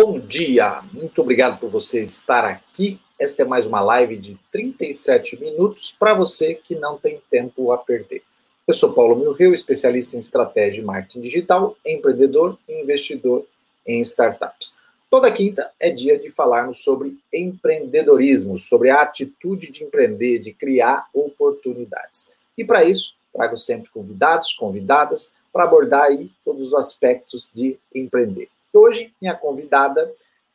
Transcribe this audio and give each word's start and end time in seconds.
Bom 0.00 0.20
dia, 0.20 0.80
muito 0.92 1.20
obrigado 1.20 1.58
por 1.58 1.68
você 1.68 2.04
estar 2.04 2.44
aqui. 2.44 3.00
Esta 3.18 3.42
é 3.42 3.44
mais 3.44 3.66
uma 3.66 3.80
live 3.80 4.16
de 4.16 4.38
37 4.52 5.36
minutos 5.40 5.90
para 5.90 6.14
você 6.14 6.54
que 6.54 6.76
não 6.76 6.96
tem 6.96 7.20
tempo 7.28 7.72
a 7.72 7.78
perder. 7.78 8.22
Eu 8.64 8.74
sou 8.74 8.92
Paulo 8.92 9.16
Milreu, 9.16 9.52
especialista 9.52 10.16
em 10.16 10.20
estratégia 10.20 10.80
e 10.80 10.84
marketing 10.84 11.22
digital, 11.22 11.76
empreendedor 11.84 12.56
e 12.68 12.80
investidor 12.80 13.44
em 13.84 14.00
startups. 14.02 14.78
Toda 15.10 15.32
quinta 15.32 15.68
é 15.80 15.90
dia 15.90 16.16
de 16.16 16.30
falarmos 16.30 16.84
sobre 16.84 17.18
empreendedorismo, 17.34 18.56
sobre 18.56 18.90
a 18.90 19.02
atitude 19.02 19.72
de 19.72 19.82
empreender, 19.82 20.38
de 20.38 20.52
criar 20.52 21.08
oportunidades. 21.12 22.30
E 22.56 22.64
para 22.64 22.84
isso, 22.84 23.16
trago 23.32 23.58
sempre 23.58 23.90
convidados, 23.90 24.52
convidadas, 24.52 25.34
para 25.52 25.64
abordar 25.64 26.04
aí 26.04 26.30
todos 26.44 26.68
os 26.68 26.74
aspectos 26.74 27.50
de 27.52 27.76
empreender. 27.92 28.48
Hoje, 28.80 29.12
minha 29.20 29.34
convidada 29.34 30.08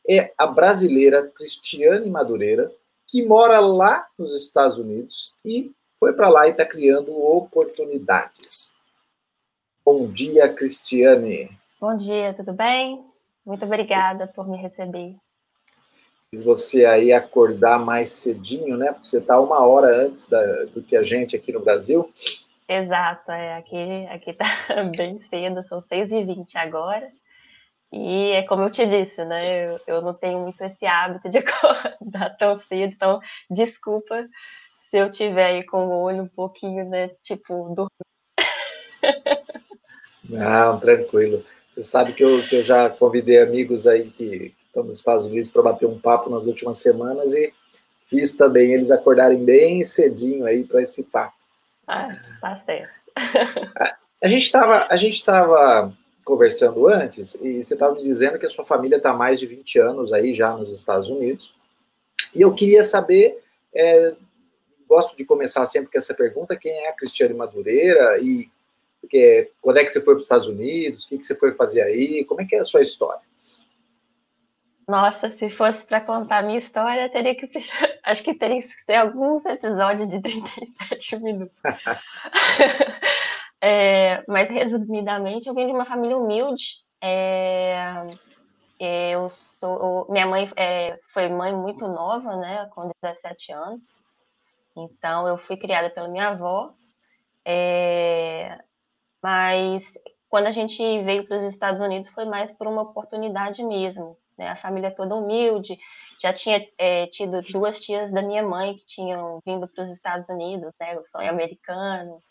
é 0.09 0.31
a 0.37 0.47
brasileira 0.47 1.27
Cristiane 1.27 2.09
Madureira, 2.09 2.71
que 3.05 3.21
mora 3.21 3.59
lá 3.59 4.07
nos 4.17 4.33
Estados 4.33 4.77
Unidos 4.77 5.35
e 5.43 5.73
foi 5.99 6.13
para 6.13 6.29
lá 6.29 6.47
e 6.47 6.51
está 6.51 6.65
criando 6.65 7.11
oportunidades. 7.21 8.77
Bom 9.83 10.07
dia, 10.07 10.47
Cristiane. 10.53 11.49
Bom 11.81 11.97
dia, 11.97 12.33
tudo 12.33 12.53
bem? 12.53 13.05
Muito 13.45 13.65
obrigada 13.65 14.25
por 14.25 14.47
me 14.47 14.55
receber. 14.55 15.17
Fiz 16.31 16.45
você 16.45 16.85
aí 16.85 17.11
acordar 17.11 17.77
mais 17.77 18.13
cedinho, 18.13 18.77
né? 18.77 18.93
Porque 18.93 19.07
você 19.07 19.17
está 19.17 19.37
uma 19.37 19.65
hora 19.65 19.93
antes 19.97 20.29
da, 20.29 20.41
do 20.73 20.81
que 20.81 20.95
a 20.95 21.03
gente 21.03 21.35
aqui 21.35 21.51
no 21.51 21.59
Brasil. 21.59 22.09
Exato, 22.69 23.29
é, 23.33 23.57
aqui, 23.57 24.07
aqui 24.09 24.31
tá 24.31 24.45
bem 24.95 25.19
cedo, 25.23 25.61
são 25.67 25.81
6h20 25.81 26.55
agora. 26.55 27.11
E 27.95 28.31
é 28.31 28.41
como 28.47 28.63
eu 28.63 28.71
te 28.71 28.87
disse, 28.87 29.23
né? 29.23 29.67
Eu, 29.67 29.79
eu 29.85 30.01
não 30.01 30.15
tenho 30.15 30.39
muito 30.39 30.59
esse 30.63 30.83
hábito 30.83 31.29
de 31.29 31.37
acordar 31.45 32.35
tão 32.39 32.57
cedo, 32.57 32.91
então 32.91 33.21
desculpa 33.51 34.27
se 34.89 34.97
eu 34.97 35.11
tiver 35.11 35.45
aí 35.45 35.63
com 35.63 35.85
o 35.85 36.01
olho 36.01 36.23
um 36.23 36.27
pouquinho, 36.27 36.89
né? 36.89 37.09
Tipo, 37.21 37.53
dormindo. 37.69 37.89
Não, 40.27 40.79
tranquilo. 40.79 41.45
Você 41.69 41.83
sabe 41.83 42.13
que 42.13 42.23
eu, 42.23 42.41
que 42.47 42.55
eu 42.55 42.63
já 42.63 42.89
convidei 42.89 43.39
amigos 43.39 43.85
aí 43.85 44.09
que, 44.09 44.55
estão 44.65 44.83
nos 44.83 44.97
Estados 44.97 45.27
Unidos 45.27 45.49
para 45.49 45.61
bater 45.61 45.85
um 45.85 45.99
papo 45.99 46.31
nas 46.31 46.47
últimas 46.47 46.79
semanas 46.79 47.31
e 47.33 47.53
fiz 48.07 48.35
também 48.35 48.73
eles 48.73 48.89
acordarem 48.89 49.45
bem 49.45 49.83
cedinho 49.83 50.45
aí 50.47 50.63
para 50.63 50.81
esse 50.81 51.03
papo. 51.03 51.35
Ah, 51.87 52.09
tá 52.41 52.55
certo. 52.55 52.91
A, 53.77 53.95
a 54.23 54.27
gente 54.27 54.45
estava 54.45 54.87
a 54.89 54.95
gente 54.95 55.13
estava 55.13 55.93
conversando 56.23 56.87
antes, 56.87 57.35
e 57.35 57.63
você 57.63 57.73
estava 57.73 57.95
me 57.95 58.01
dizendo 58.01 58.39
que 58.39 58.45
a 58.45 58.49
sua 58.49 58.63
família 58.63 58.97
está 58.97 59.11
há 59.11 59.13
mais 59.13 59.39
de 59.39 59.47
20 59.47 59.79
anos 59.79 60.13
aí 60.13 60.33
já 60.33 60.55
nos 60.55 60.69
Estados 60.69 61.09
Unidos. 61.09 61.53
E 62.33 62.41
eu 62.41 62.53
queria 62.53 62.83
saber, 62.83 63.43
é, 63.73 64.13
gosto 64.87 65.15
de 65.17 65.25
começar 65.25 65.65
sempre 65.65 65.91
com 65.91 65.97
essa 65.97 66.13
pergunta, 66.13 66.55
quem 66.55 66.71
é 66.71 66.89
a 66.89 66.93
Cristiane 66.93 67.33
Madureira 67.33 68.19
e 68.19 68.49
porque, 69.03 69.51
quando 69.61 69.77
é 69.79 69.83
que 69.83 69.89
você 69.89 69.99
foi 69.99 70.13
para 70.13 70.19
os 70.19 70.23
Estados 70.23 70.47
Unidos, 70.47 71.03
o 71.03 71.09
que, 71.09 71.17
que 71.17 71.25
você 71.25 71.35
foi 71.35 71.51
fazer 71.51 71.81
aí, 71.81 72.23
como 72.23 72.41
é 72.41 72.45
que 72.45 72.55
é 72.55 72.59
a 72.59 72.63
sua 72.63 72.81
história? 72.81 73.21
Nossa, 74.87 75.29
se 75.29 75.49
fosse 75.49 75.83
para 75.85 75.99
contar 75.99 76.39
a 76.39 76.41
minha 76.41 76.59
história, 76.59 77.09
teria 77.09 77.35
que 77.35 77.49
acho 78.03 78.23
que 78.23 78.33
teria 78.33 78.61
que 78.61 78.67
ser 78.85 78.95
alguns 78.95 79.45
episódios 79.45 80.09
de 80.09 80.21
37 80.21 81.19
minutos. 81.19 81.57
É, 83.65 84.21
mas, 84.27 84.49
resumidamente, 84.49 85.47
eu 85.47 85.55
vim 85.55 85.67
de 85.67 85.71
uma 85.71 85.85
família 85.85 86.17
humilde. 86.17 86.83
É, 87.01 88.03
eu 88.77 89.29
sou, 89.29 90.05
minha 90.09 90.27
mãe 90.27 90.49
é, 90.57 90.99
foi 91.13 91.29
mãe 91.29 91.55
muito 91.55 91.87
nova, 91.87 92.35
né, 92.35 92.69
com 92.75 92.91
17 93.01 93.53
anos. 93.53 93.81
Então, 94.75 95.29
eu 95.29 95.37
fui 95.37 95.55
criada 95.55 95.89
pela 95.89 96.09
minha 96.09 96.31
avó. 96.31 96.73
É, 97.45 98.59
mas 99.21 99.93
quando 100.27 100.47
a 100.47 100.51
gente 100.51 100.81
veio 101.01 101.25
para 101.25 101.37
os 101.37 101.43
Estados 101.43 101.79
Unidos 101.79 102.09
foi 102.09 102.25
mais 102.25 102.51
por 102.51 102.67
uma 102.67 102.81
oportunidade 102.81 103.63
mesmo. 103.63 104.17
Né? 104.37 104.49
A 104.49 104.57
família 104.57 104.93
toda 104.93 105.15
humilde, 105.15 105.79
já 106.21 106.33
tinha 106.33 106.67
é, 106.77 107.07
tido 107.07 107.39
duas 107.53 107.79
tias 107.79 108.11
da 108.11 108.21
minha 108.21 108.43
mãe 108.43 108.75
que 108.75 108.85
tinham 108.85 109.39
vindo 109.45 109.69
para 109.69 109.85
os 109.85 109.89
Estados 109.89 110.27
Unidos, 110.27 110.73
né? 110.77 110.99
o 110.99 111.05
sonho 111.05 111.29
americano. 111.29 112.21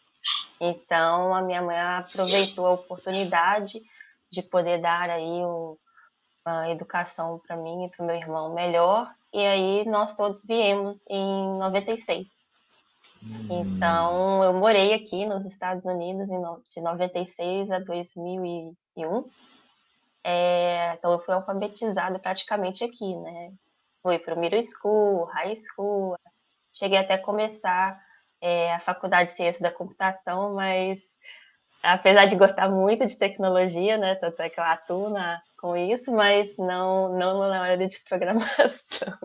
Então, 0.60 1.34
a 1.34 1.42
minha 1.42 1.60
mãe 1.60 1.78
aproveitou 1.78 2.66
a 2.66 2.72
oportunidade 2.72 3.80
de 4.30 4.42
poder 4.42 4.80
dar 4.80 5.10
aí 5.10 5.42
uma 6.46 6.70
educação 6.70 7.40
para 7.46 7.56
mim 7.56 7.84
e 7.84 7.90
para 7.90 8.02
o 8.04 8.06
meu 8.06 8.16
irmão 8.16 8.54
melhor. 8.54 9.12
E 9.32 9.40
aí, 9.40 9.84
nós 9.86 10.14
todos 10.14 10.44
viemos 10.44 11.04
em 11.08 11.58
96. 11.58 12.48
Hum. 13.22 13.48
Então, 13.50 14.44
eu 14.44 14.52
morei 14.52 14.94
aqui 14.94 15.26
nos 15.26 15.44
Estados 15.44 15.84
Unidos 15.84 16.28
de 16.72 16.80
96 16.80 17.70
a 17.70 17.78
2001. 17.80 19.30
É, 20.24 20.94
então, 20.94 21.12
eu 21.12 21.18
fui 21.20 21.34
alfabetizada 21.34 22.18
praticamente 22.18 22.84
aqui, 22.84 23.16
né? 23.16 23.52
Fui 24.02 24.18
para 24.18 24.34
o 24.34 24.38
middle 24.38 24.62
school, 24.62 25.24
high 25.24 25.54
school, 25.56 26.16
cheguei 26.72 26.98
até 26.98 27.18
começar 27.18 27.96
é, 28.42 28.74
a 28.74 28.80
Faculdade 28.80 29.30
de 29.30 29.36
Ciência 29.36 29.62
da 29.62 29.70
Computação, 29.70 30.54
mas 30.54 30.98
apesar 31.80 32.26
de 32.26 32.34
gostar 32.34 32.68
muito 32.68 33.06
de 33.06 33.16
tecnologia, 33.16 33.96
né, 33.96 34.16
tanto 34.16 34.42
é 34.42 34.50
que 34.50 34.58
eu 34.58 34.64
atuo 34.64 35.08
na, 35.10 35.40
com 35.60 35.76
isso, 35.76 36.12
mas 36.12 36.56
não, 36.58 37.16
não 37.16 37.38
na 37.38 37.62
área 37.62 37.88
de 37.88 37.98
programação. 38.08 39.16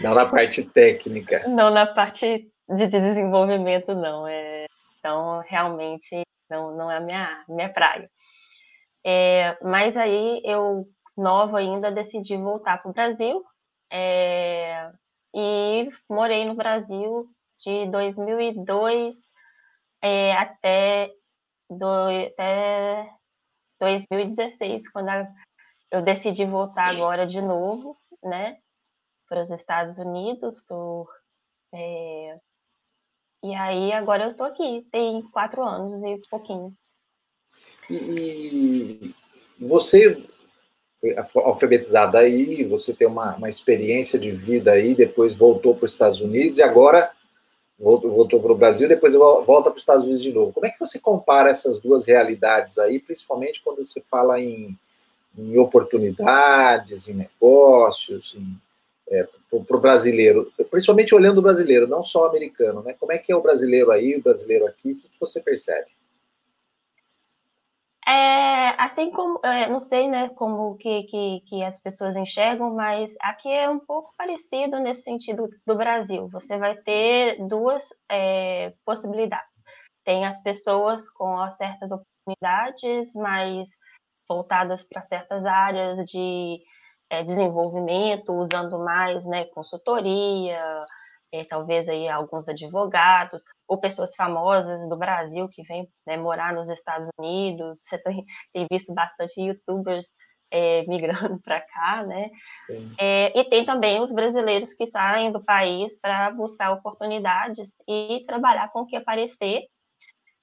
Não 0.00 0.14
na 0.14 0.26
parte 0.26 0.64
técnica. 0.70 1.46
Não 1.48 1.70
na 1.70 1.86
parte 1.86 2.48
de, 2.68 2.86
de 2.86 3.00
desenvolvimento, 3.00 3.94
não. 3.94 4.26
É, 4.26 4.66
então, 4.98 5.42
realmente, 5.46 6.22
não, 6.48 6.76
não 6.76 6.90
é 6.90 6.96
a 6.96 7.00
minha, 7.00 7.44
minha 7.48 7.68
praia. 7.68 8.08
É, 9.04 9.56
mas 9.60 9.96
aí, 9.96 10.40
eu, 10.44 10.86
nova 11.16 11.58
ainda, 11.58 11.90
decidi 11.90 12.36
voltar 12.36 12.80
para 12.80 12.90
o 12.90 12.94
Brasil 12.94 13.44
é, 13.92 14.88
e 15.34 15.88
morei 16.08 16.44
no 16.44 16.54
Brasil 16.54 17.28
de 17.64 17.86
2002 17.90 19.32
é, 20.02 20.34
até, 20.34 21.10
do, 21.70 21.86
até 22.28 23.10
2016, 23.80 24.90
quando 24.90 25.08
a, 25.08 25.26
eu 25.90 26.02
decidi 26.02 26.44
voltar 26.44 26.88
agora 26.88 27.26
de 27.26 27.40
novo, 27.40 27.96
né, 28.22 28.58
para 29.26 29.42
os 29.42 29.50
Estados 29.50 29.96
Unidos, 29.98 30.60
por, 30.68 31.08
é, 31.72 32.38
e 33.42 33.54
aí 33.54 33.92
agora 33.92 34.24
eu 34.24 34.28
estou 34.28 34.46
aqui, 34.46 34.86
tem 34.92 35.22
quatro 35.30 35.62
anos 35.62 36.02
e 36.02 36.14
pouquinho. 36.28 36.74
E 37.88 39.14
você 39.58 40.28
alfabetizada 41.36 42.18
aí, 42.18 42.64
você 42.64 42.94
tem 42.94 43.06
uma, 43.06 43.36
uma 43.36 43.48
experiência 43.48 44.18
de 44.18 44.30
vida 44.30 44.72
aí, 44.72 44.94
depois 44.94 45.34
voltou 45.34 45.74
para 45.74 45.84
os 45.84 45.92
Estados 45.92 46.20
Unidos 46.20 46.58
e 46.58 46.62
agora 46.62 47.12
voltou 47.78 48.40
para 48.40 48.52
o 48.52 48.56
Brasil, 48.56 48.88
depois 48.88 49.14
volta 49.14 49.70
para 49.70 49.76
os 49.76 49.82
Estados 49.82 50.04
Unidos 50.04 50.22
de 50.22 50.32
novo. 50.32 50.52
Como 50.52 50.66
é 50.66 50.70
que 50.70 50.78
você 50.78 50.98
compara 50.98 51.50
essas 51.50 51.78
duas 51.78 52.06
realidades 52.06 52.78
aí, 52.78 52.98
principalmente 52.98 53.62
quando 53.62 53.84
você 53.84 54.00
fala 54.00 54.40
em, 54.40 54.78
em 55.36 55.58
oportunidades, 55.58 57.08
em 57.08 57.14
negócios, 57.14 58.36
é, 59.08 59.26
para 59.66 59.76
o 59.76 59.80
brasileiro, 59.80 60.52
principalmente 60.70 61.14
olhando 61.14 61.38
o 61.38 61.42
brasileiro, 61.42 61.86
não 61.86 62.02
só 62.02 62.22
o 62.22 62.26
americano, 62.26 62.82
né? 62.82 62.94
Como 62.98 63.12
é 63.12 63.18
que 63.18 63.32
é 63.32 63.36
o 63.36 63.42
brasileiro 63.42 63.90
aí, 63.90 64.16
o 64.16 64.22
brasileiro 64.22 64.66
aqui, 64.66 64.92
o 64.92 64.96
que, 64.96 65.08
que 65.08 65.20
você 65.20 65.40
percebe? 65.40 65.93
É, 68.06 68.82
assim 68.82 69.10
como, 69.10 69.40
é, 69.42 69.68
não 69.68 69.80
sei, 69.80 70.08
né, 70.08 70.28
como 70.30 70.76
que, 70.76 71.04
que, 71.04 71.40
que, 71.46 71.62
as 71.62 71.80
pessoas 71.80 72.16
enxergam, 72.16 72.74
mas 72.74 73.14
aqui 73.20 73.50
é 73.50 73.68
um 73.68 73.78
pouco 73.78 74.12
parecido 74.18 74.78
nesse 74.78 75.02
sentido 75.02 75.48
do 75.66 75.74
Brasil. 75.74 76.28
Você 76.28 76.58
vai 76.58 76.76
ter 76.76 77.38
duas 77.46 77.88
é, 78.10 78.74
possibilidades. 78.84 79.62
Tem 80.04 80.26
as 80.26 80.42
pessoas 80.42 81.08
com 81.10 81.50
certas 81.52 81.90
oportunidades, 81.92 83.14
mais 83.14 83.70
voltadas 84.28 84.82
para 84.82 85.00
certas 85.00 85.46
áreas 85.46 85.98
de 86.04 86.60
é, 87.08 87.22
desenvolvimento, 87.22 88.34
usando 88.34 88.78
mais, 88.78 89.24
né, 89.24 89.46
consultoria, 89.46 90.84
é, 91.34 91.44
talvez 91.44 91.88
aí 91.88 92.08
alguns 92.08 92.48
advogados, 92.48 93.42
ou 93.66 93.78
pessoas 93.78 94.14
famosas 94.14 94.88
do 94.88 94.96
Brasil 94.96 95.48
que 95.48 95.64
vêm 95.64 95.88
né, 96.06 96.16
morar 96.16 96.54
nos 96.54 96.68
Estados 96.68 97.08
Unidos. 97.18 97.80
Você 97.82 97.98
tem, 97.98 98.24
tem 98.52 98.66
visto 98.70 98.94
bastante 98.94 99.40
youtubers 99.40 100.14
é, 100.48 100.84
migrando 100.86 101.40
para 101.42 101.60
cá, 101.60 102.04
né? 102.04 102.30
É, 103.00 103.36
e 103.36 103.44
tem 103.44 103.64
também 103.64 104.00
os 104.00 104.12
brasileiros 104.12 104.72
que 104.74 104.86
saem 104.86 105.32
do 105.32 105.42
país 105.42 105.98
para 106.00 106.30
buscar 106.30 106.70
oportunidades 106.70 107.78
e 107.88 108.24
trabalhar 108.28 108.70
com 108.70 108.82
o 108.82 108.86
que 108.86 108.94
aparecer. 108.94 109.64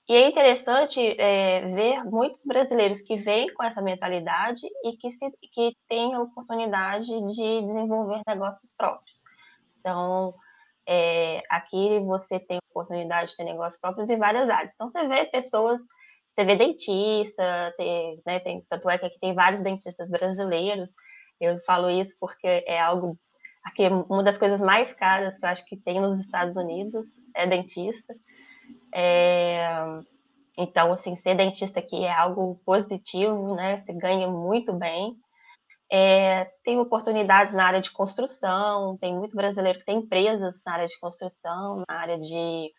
E 0.10 0.14
é 0.14 0.28
interessante 0.28 1.00
é, 1.00 1.62
ver 1.68 2.04
muitos 2.04 2.44
brasileiros 2.46 3.02
que 3.02 3.16
vêm 3.16 3.54
com 3.54 3.64
essa 3.64 3.82
mentalidade 3.82 4.68
e 4.84 4.98
que, 4.98 5.10
se, 5.10 5.32
que 5.54 5.74
têm 5.88 6.14
a 6.14 6.20
oportunidade 6.20 7.08
de 7.08 7.62
desenvolver 7.62 8.20
negócios 8.28 8.74
próprios. 8.76 9.24
Então, 9.80 10.34
é, 10.88 11.42
aqui 11.50 12.00
você 12.00 12.40
tem 12.40 12.60
oportunidade 12.70 13.32
de 13.32 13.38
ter 13.38 13.44
negócios 13.44 13.80
próprios 13.80 14.10
em 14.10 14.18
várias 14.18 14.50
áreas. 14.50 14.74
Então, 14.74 14.90
você 14.90 15.08
vê 15.08 15.26
pessoas, 15.26 15.82
você 16.34 16.46
vê 16.46 16.56
dentista, 16.56 17.74
tem, 17.78 18.22
né, 18.26 18.40
tem, 18.40 18.64
tanto 18.70 18.90
é 18.90 18.98
que 18.98 19.06
aqui 19.06 19.20
tem 19.20 19.34
vários 19.34 19.64
dentistas 19.64 20.10
brasileiros. 20.10 20.94
Eu 21.40 21.60
falo 21.66 21.90
isso 21.90 22.16
porque 22.20 22.64
é 22.68 22.80
algo 22.80 23.18
aqui 23.64 23.88
uma 24.10 24.24
das 24.24 24.38
coisas 24.38 24.60
mais 24.60 24.92
caras 24.94 25.38
que 25.38 25.46
eu 25.46 25.50
acho 25.50 25.66
que 25.66 25.78
tem 25.78 26.00
nos 26.00 26.20
Estados 26.20 26.56
Unidos 26.56 27.20
é 27.36 27.46
dentista. 27.46 28.16
É, 28.94 29.66
então, 30.58 30.92
assim, 30.92 31.16
ser 31.16 31.36
dentista 31.36 31.80
aqui 31.80 32.04
é 32.04 32.12
algo 32.12 32.60
positivo, 32.66 33.56
né? 33.56 33.82
Você 33.82 33.94
ganha 33.94 34.28
muito 34.28 34.74
bem. 34.74 35.16
É, 35.92 36.46
tem 36.64 36.80
oportunidades 36.80 37.54
na 37.54 37.66
área 37.66 37.82
de 37.82 37.92
construção, 37.92 38.98
tem 38.98 39.14
muito 39.14 39.36
brasileiro 39.36 39.80
que 39.80 39.86
tem 39.86 39.98
empresas 39.98 40.62
na 40.66 40.74
área 40.74 40.88
de 40.88 41.00
construção, 41.00 41.84
na 41.88 41.96
área 41.96 42.18
de. 42.18 42.72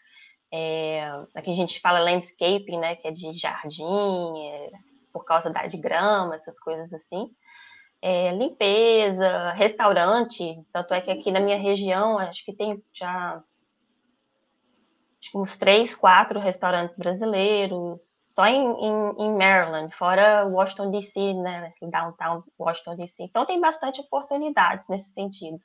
É, 0.53 1.05
aqui 1.35 1.51
a 1.51 1.55
gente 1.55 1.81
fala 1.81 1.99
landscaping, 2.01 2.79
né? 2.79 2.97
Que 2.97 3.09
é 3.09 3.11
de 3.11 3.33
jardim, 3.33 4.47
é, 4.49 4.71
por 5.13 5.25
causa 5.25 5.51
da 5.51 5.67
de 5.67 5.77
grama, 5.77 6.37
essas 6.37 6.59
coisas 6.59 6.93
assim 6.93 7.31
é, 8.03 8.33
limpeza, 8.33 9.53
restaurante. 9.53 10.61
Tanto 10.73 10.93
é 10.93 11.01
que 11.01 11.11
aqui 11.11 11.31
na 11.31 11.41
minha 11.41 11.57
região, 11.57 12.19
acho 12.19 12.45
que 12.45 12.53
tem 12.53 12.83
já 12.93 13.43
uns 15.35 15.57
três, 15.57 15.95
quatro 15.95 16.41
restaurantes 16.41 16.97
brasileiros, 16.97 18.23
só 18.25 18.47
em, 18.47 18.65
em, 18.65 19.25
em, 19.25 19.37
Maryland, 19.37 19.95
fora 19.95 20.45
Washington 20.47 20.91
DC, 20.91 21.35
né, 21.35 21.73
downtown 21.83 22.43
Washington 22.59 22.97
DC. 22.97 23.25
Então 23.25 23.47
tem 23.47 23.61
bastante 23.61 24.01
oportunidades 24.01 24.89
nesse 24.89 25.13
sentido. 25.13 25.59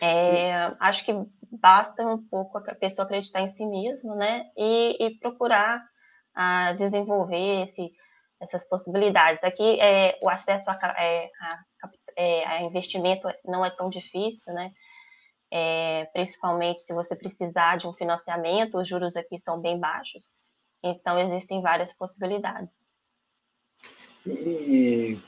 É, 0.00 0.74
acho 0.80 1.04
que 1.04 1.12
basta 1.52 2.04
um 2.04 2.26
pouco 2.28 2.58
a 2.58 2.74
pessoa 2.74 3.04
acreditar 3.04 3.42
em 3.42 3.50
si 3.50 3.64
mesma, 3.64 4.14
né, 4.16 4.44
e, 4.56 5.06
e 5.06 5.18
procurar 5.18 5.82
a 6.34 6.72
desenvolver 6.72 7.64
esse 7.64 7.92
essas 8.40 8.68
possibilidades. 8.68 9.42
Aqui 9.42 9.80
é, 9.80 10.18
o 10.22 10.28
acesso 10.28 10.68
a, 10.70 11.02
é, 11.02 11.30
a, 11.40 11.90
é, 12.16 12.46
a, 12.46 12.60
investimento 12.60 13.28
não 13.44 13.64
é 13.64 13.70
tão 13.70 13.88
difícil, 13.88 14.52
né? 14.52 14.72
É, 15.52 16.06
principalmente 16.12 16.82
se 16.82 16.92
você 16.92 17.14
precisar 17.14 17.76
de 17.76 17.86
um 17.86 17.92
financiamento, 17.92 18.78
os 18.78 18.88
juros 18.88 19.16
aqui 19.16 19.38
são 19.40 19.60
bem 19.60 19.78
baixos. 19.78 20.32
Então 20.82 21.18
existem 21.18 21.62
várias 21.62 21.92
possibilidades. 21.92 22.78
E 24.26 25.18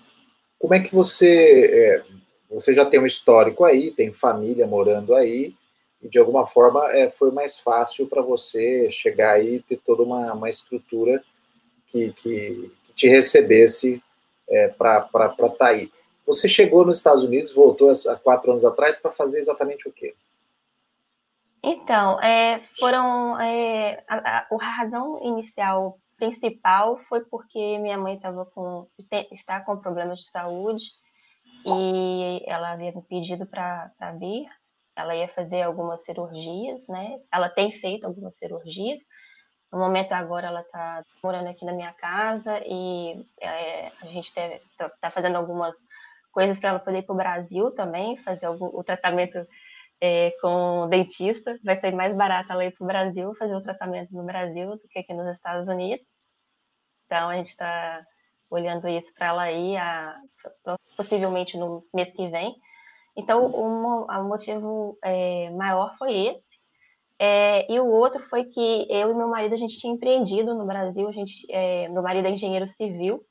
como 0.58 0.74
é 0.74 0.80
que 0.80 0.94
você 0.94 1.70
é, 1.72 2.04
você 2.50 2.72
já 2.72 2.84
tem 2.84 2.98
um 2.98 3.06
histórico 3.06 3.64
aí, 3.64 3.90
tem 3.92 4.12
família 4.12 4.66
morando 4.66 5.14
aí 5.14 5.54
e 6.02 6.08
de 6.08 6.18
alguma 6.18 6.46
forma 6.46 6.90
é, 6.92 7.10
foi 7.10 7.30
mais 7.30 7.58
fácil 7.58 8.06
para 8.06 8.22
você 8.22 8.90
chegar 8.90 9.34
aí 9.34 9.56
e 9.56 9.62
ter 9.62 9.76
toda 9.78 10.02
uma, 10.02 10.32
uma 10.32 10.48
estrutura 10.48 11.22
que, 11.86 12.12
que, 12.12 12.72
te 12.94 13.08
recebesse 13.08 14.02
é, 14.48 14.68
para 14.68 15.06
estar 15.06 15.48
tá 15.50 15.66
aí. 15.68 15.90
Você 16.28 16.46
chegou 16.46 16.84
nos 16.84 16.98
Estados 16.98 17.24
Unidos, 17.24 17.54
voltou 17.54 17.90
há 17.90 18.16
quatro 18.16 18.50
anos 18.50 18.62
atrás 18.62 19.00
para 19.00 19.10
fazer 19.10 19.38
exatamente 19.38 19.88
o 19.88 19.92
quê? 19.92 20.14
Então, 21.62 22.20
é, 22.22 22.60
foram 22.78 23.40
é, 23.40 24.04
a, 24.06 24.16
a, 24.16 24.46
a, 24.50 24.64
razão 24.64 25.18
inicial 25.22 25.98
principal 26.18 26.98
foi 27.08 27.24
porque 27.24 27.78
minha 27.78 27.96
mãe 27.96 28.16
estava 28.16 28.44
com 28.44 28.86
está 29.32 29.60
com 29.60 29.78
problemas 29.78 30.20
de 30.20 30.26
saúde 30.26 30.84
e 31.66 32.42
ela 32.46 32.72
havia 32.72 32.92
me 32.92 33.00
pedido 33.02 33.46
para 33.46 33.90
vir. 34.18 34.46
Ela 34.94 35.16
ia 35.16 35.28
fazer 35.28 35.62
algumas 35.62 36.04
cirurgias, 36.04 36.88
né? 36.88 37.20
Ela 37.32 37.48
tem 37.48 37.72
feito 37.72 38.04
algumas 38.04 38.36
cirurgias, 38.36 39.00
no 39.72 39.78
momento 39.78 40.12
agora 40.12 40.48
ela 40.48 40.60
está 40.60 41.02
morando 41.22 41.48
aqui 41.48 41.64
na 41.64 41.72
minha 41.72 41.92
casa 41.94 42.60
e 42.66 43.26
é, 43.40 43.92
a 44.02 44.06
gente 44.06 44.26
está 44.26 44.90
tá 45.00 45.10
fazendo 45.10 45.36
algumas 45.36 45.86
coisas 46.38 46.60
para 46.60 46.68
ela 46.70 46.78
poder 46.78 46.98
ir 46.98 47.02
para 47.02 47.12
o 47.12 47.16
Brasil 47.16 47.72
também, 47.72 48.16
fazer 48.18 48.46
algum, 48.46 48.66
o 48.66 48.84
tratamento 48.84 49.44
é, 50.00 50.30
com 50.40 50.82
o 50.82 50.86
dentista. 50.86 51.58
Vai 51.64 51.80
ser 51.80 51.92
mais 51.92 52.16
barato 52.16 52.52
ela 52.52 52.64
ir 52.64 52.70
para 52.70 52.84
o 52.84 52.86
Brasil, 52.86 53.34
fazer 53.34 53.56
o 53.56 53.60
tratamento 53.60 54.14
no 54.14 54.22
Brasil 54.22 54.76
do 54.76 54.86
que 54.88 55.00
aqui 55.00 55.12
nos 55.12 55.26
Estados 55.34 55.68
Unidos. 55.68 56.20
Então 57.04 57.28
a 57.28 57.34
gente 57.34 57.48
está 57.48 58.06
olhando 58.48 58.86
isso 58.86 59.12
para 59.14 59.26
ela 59.26 59.50
ir, 59.50 59.76
a, 59.78 60.16
possivelmente 60.96 61.56
no 61.56 61.84
mês 61.92 62.12
que 62.12 62.28
vem. 62.28 62.54
Então 63.16 63.44
o, 63.44 64.06
o 64.06 64.24
motivo 64.28 64.96
é, 65.02 65.50
maior 65.50 65.96
foi 65.98 66.28
esse. 66.28 66.56
É, 67.18 67.68
e 67.68 67.80
o 67.80 67.86
outro 67.88 68.22
foi 68.28 68.44
que 68.44 68.86
eu 68.88 69.10
e 69.10 69.14
meu 69.14 69.26
marido 69.26 69.54
a 69.54 69.58
gente 69.58 69.76
tinha 69.76 69.92
empreendido 69.92 70.54
no 70.54 70.64
Brasil. 70.64 71.08
A 71.08 71.12
gente, 71.12 71.50
é, 71.50 71.88
meu 71.88 72.00
marido 72.00 72.28
é 72.28 72.30
engenheiro 72.30 72.68
civil. 72.68 73.26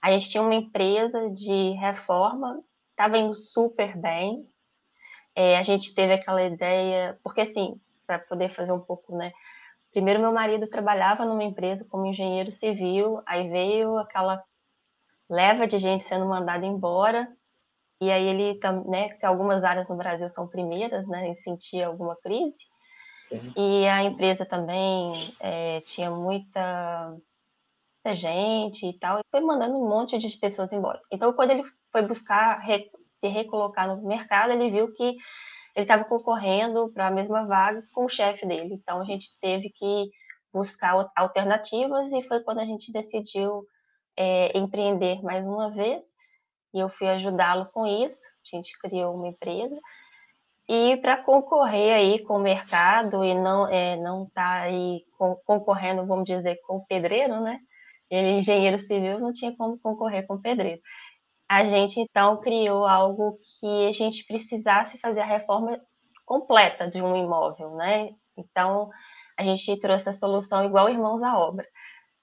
A 0.00 0.12
gente 0.12 0.30
tinha 0.30 0.42
uma 0.42 0.54
empresa 0.54 1.30
de 1.30 1.72
reforma, 1.72 2.62
estava 2.90 3.18
indo 3.18 3.34
super 3.34 3.96
bem. 3.96 4.46
É, 5.34 5.56
a 5.56 5.62
gente 5.62 5.94
teve 5.94 6.12
aquela 6.12 6.42
ideia, 6.42 7.18
porque 7.22 7.42
assim, 7.42 7.80
para 8.06 8.18
poder 8.18 8.50
fazer 8.50 8.72
um 8.72 8.80
pouco, 8.80 9.16
né? 9.16 9.32
Primeiro, 9.92 10.20
meu 10.20 10.32
marido 10.32 10.66
trabalhava 10.66 11.24
numa 11.24 11.44
empresa 11.44 11.86
como 11.88 12.06
engenheiro 12.06 12.52
civil, 12.52 13.22
aí 13.26 13.48
veio 13.48 13.98
aquela 13.98 14.42
leva 15.28 15.66
de 15.66 15.78
gente 15.78 16.04
sendo 16.04 16.26
mandada 16.26 16.64
embora, 16.64 17.28
e 18.00 18.10
aí 18.10 18.28
ele, 18.28 18.58
né, 18.86 19.10
que 19.10 19.26
algumas 19.26 19.64
áreas 19.64 19.88
no 19.88 19.96
Brasil 19.96 20.28
são 20.30 20.46
primeiras, 20.46 21.06
né, 21.08 21.28
em 21.28 21.36
sentir 21.36 21.82
alguma 21.82 22.16
crise. 22.16 22.56
Sim. 23.28 23.52
E 23.56 23.86
a 23.86 24.04
empresa 24.04 24.46
também 24.46 25.12
é, 25.40 25.80
tinha 25.80 26.10
muita, 26.10 27.14
muita, 28.04 28.14
gente 28.14 28.86
e 28.86 28.98
tal, 28.98 29.18
e 29.18 29.22
foi 29.30 29.40
mandando 29.40 29.76
um 29.76 29.88
monte 29.88 30.16
de 30.18 30.36
pessoas 30.38 30.72
embora. 30.72 31.00
Então, 31.12 31.32
quando 31.32 31.50
ele 31.50 31.64
foi 31.90 32.02
buscar 32.02 32.60
se 33.18 33.28
recolocar 33.28 33.88
no 33.88 34.06
mercado, 34.06 34.52
ele 34.52 34.70
viu 34.70 34.92
que 34.92 35.04
ele 35.74 35.84
estava 35.84 36.04
concorrendo 36.04 36.90
para 36.92 37.08
a 37.08 37.10
mesma 37.10 37.46
vaga 37.46 37.82
com 37.92 38.04
o 38.04 38.08
chefe 38.08 38.46
dele. 38.46 38.74
Então, 38.74 39.00
a 39.00 39.04
gente 39.04 39.38
teve 39.40 39.70
que 39.70 40.10
buscar 40.52 41.10
alternativas 41.16 42.12
e 42.12 42.22
foi 42.22 42.40
quando 42.40 42.60
a 42.60 42.64
gente 42.64 42.92
decidiu 42.92 43.64
é, 44.16 44.56
empreender 44.56 45.22
mais 45.22 45.44
uma 45.44 45.70
vez 45.70 46.04
e 46.74 46.80
eu 46.80 46.88
fui 46.88 47.08
ajudá-lo 47.08 47.66
com 47.66 47.86
isso. 47.86 48.26
A 48.52 48.56
gente 48.56 48.76
criou 48.78 49.14
uma 49.14 49.28
empresa 49.28 49.78
e 50.68 50.96
para 50.98 51.16
concorrer 51.22 51.94
aí 51.94 52.18
com 52.24 52.36
o 52.36 52.42
mercado 52.42 53.24
e 53.24 53.34
não 53.34 53.68
é, 53.68 53.96
não 53.96 54.26
tá 54.26 54.62
aí 54.62 55.04
concorrendo, 55.44 56.06
vamos 56.06 56.24
dizer, 56.24 56.60
com 56.66 56.76
o 56.76 56.86
pedreiro, 56.86 57.40
né? 57.40 57.58
Ele 58.10 58.38
engenheiro 58.38 58.78
civil 58.78 59.18
não 59.20 59.32
tinha 59.32 59.54
como 59.56 59.78
concorrer 59.78 60.26
com 60.26 60.40
pedreiro. 60.40 60.80
A 61.48 61.64
gente 61.64 62.00
então 62.00 62.40
criou 62.40 62.86
algo 62.86 63.38
que 63.60 63.86
a 63.86 63.92
gente 63.92 64.24
precisasse 64.26 64.98
fazer 64.98 65.20
a 65.20 65.26
reforma 65.26 65.80
completa 66.26 66.88
de 66.88 67.02
um 67.02 67.16
imóvel, 67.16 67.74
né? 67.74 68.10
Então 68.36 68.90
a 69.36 69.42
gente 69.42 69.78
trouxe 69.80 70.08
a 70.10 70.12
solução 70.12 70.64
igual 70.64 70.88
Irmãos 70.90 71.22
à 71.22 71.38
Obra. 71.38 71.66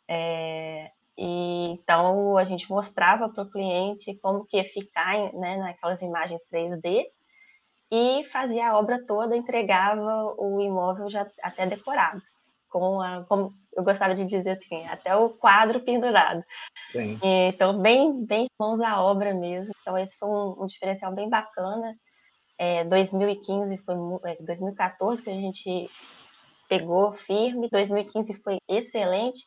É, 0.07 0.91
e, 1.17 1.71
então 1.71 2.37
a 2.37 2.43
gente 2.43 2.69
mostrava 2.69 3.29
para 3.29 3.43
o 3.43 3.49
cliente 3.49 4.17
como 4.21 4.45
que 4.45 4.57
ia 4.57 4.63
ficar 4.65 5.33
né, 5.33 5.57
naquelas 5.57 6.01
imagens 6.01 6.45
3D 6.51 7.05
e 7.91 8.23
fazia 8.25 8.69
a 8.69 8.77
obra 8.77 9.03
toda, 9.05 9.37
entregava 9.37 10.35
o 10.37 10.59
imóvel 10.61 11.09
já 11.09 11.25
até 11.41 11.65
decorado, 11.65 12.21
com 12.69 12.99
a, 13.01 13.23
como 13.25 13.53
eu 13.75 13.83
gostava 13.83 14.15
de 14.15 14.25
dizer 14.25 14.51
assim, 14.51 14.85
até 14.87 15.15
o 15.15 15.29
quadro 15.29 15.81
pendurado. 15.81 16.43
Sim. 16.89 17.19
Então 17.21 17.81
bem 17.81 18.25
bem 18.25 18.47
mãos 18.59 18.79
à 18.81 19.01
obra 19.01 19.33
mesmo. 19.33 19.73
Então 19.81 19.97
esse 19.97 20.17
foi 20.17 20.29
um, 20.29 20.63
um 20.63 20.65
diferencial 20.65 21.13
bem 21.13 21.29
bacana. 21.29 21.95
É, 22.57 22.83
2015 22.85 23.77
foi 23.79 23.95
2014 24.39 25.21
é, 25.21 25.23
que 25.25 25.29
a 25.29 25.33
gente 25.33 25.89
pegou 26.69 27.13
firme, 27.13 27.69
2015 27.69 28.41
foi 28.41 28.57
excelente. 28.67 29.43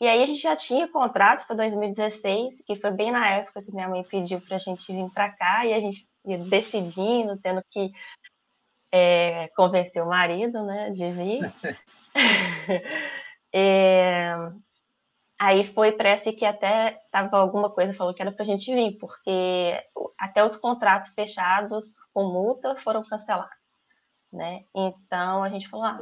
E 0.00 0.08
aí 0.08 0.20
a 0.20 0.26
gente 0.26 0.40
já 0.40 0.56
tinha 0.56 0.88
contrato 0.88 1.46
para 1.46 1.54
2016, 1.56 2.64
que 2.66 2.74
foi 2.74 2.90
bem 2.90 3.12
na 3.12 3.28
época 3.28 3.62
que 3.62 3.72
minha 3.72 3.88
mãe 3.88 4.02
pediu 4.02 4.40
para 4.40 4.56
a 4.56 4.58
gente 4.58 4.92
vir 4.92 5.08
para 5.12 5.30
cá, 5.30 5.64
e 5.64 5.72
a 5.72 5.78
gente 5.78 6.08
ia 6.26 6.38
decidindo, 6.38 7.38
tendo 7.40 7.62
que 7.70 7.92
é, 8.92 9.48
convencer 9.54 10.02
o 10.02 10.08
marido 10.08 10.64
né, 10.64 10.90
de 10.90 11.08
vir. 11.12 11.54
é, 13.52 14.34
aí 15.38 15.64
foi, 15.74 15.92
parece 15.92 16.32
que 16.32 16.44
até 16.44 17.02
tava 17.10 17.36
alguma 17.38 17.70
coisa, 17.70 17.92
falou 17.92 18.14
que 18.14 18.22
era 18.22 18.32
para 18.32 18.44
a 18.44 18.46
gente 18.46 18.72
vir, 18.74 18.96
porque 18.98 19.82
até 20.18 20.44
os 20.44 20.56
contratos 20.56 21.14
fechados 21.14 21.98
com 22.12 22.24
multa 22.24 22.76
foram 22.76 23.02
cancelados. 23.02 23.76
Né? 24.32 24.64
Então 24.74 25.42
a 25.42 25.48
gente 25.48 25.68
falou, 25.68 25.86
ah, 25.86 26.00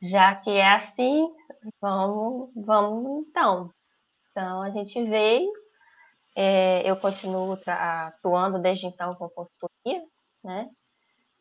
já 0.00 0.34
que 0.34 0.50
é 0.50 0.74
assim, 0.74 1.28
vamos, 1.80 2.50
vamos 2.54 3.26
então. 3.28 3.70
Então 4.30 4.62
a 4.62 4.70
gente 4.70 5.02
veio, 5.04 5.52
é, 6.34 6.88
eu 6.88 6.96
continuo 6.96 7.58
atuando 7.66 8.58
desde 8.58 8.86
então 8.86 9.10
com 9.10 9.28
consultoria, 9.28 10.02
né? 10.42 10.68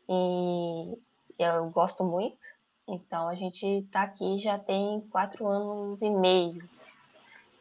E 0.08 0.98
eu 1.40 1.70
gosto 1.72 2.04
muito. 2.04 2.46
Então 2.88 3.28
a 3.28 3.36
gente 3.36 3.66
está 3.66 4.04
aqui 4.04 4.40
já 4.40 4.60
tem 4.60 5.02
quatro 5.10 5.48
anos 5.48 6.02
e 6.02 6.10
meio. 6.10 6.64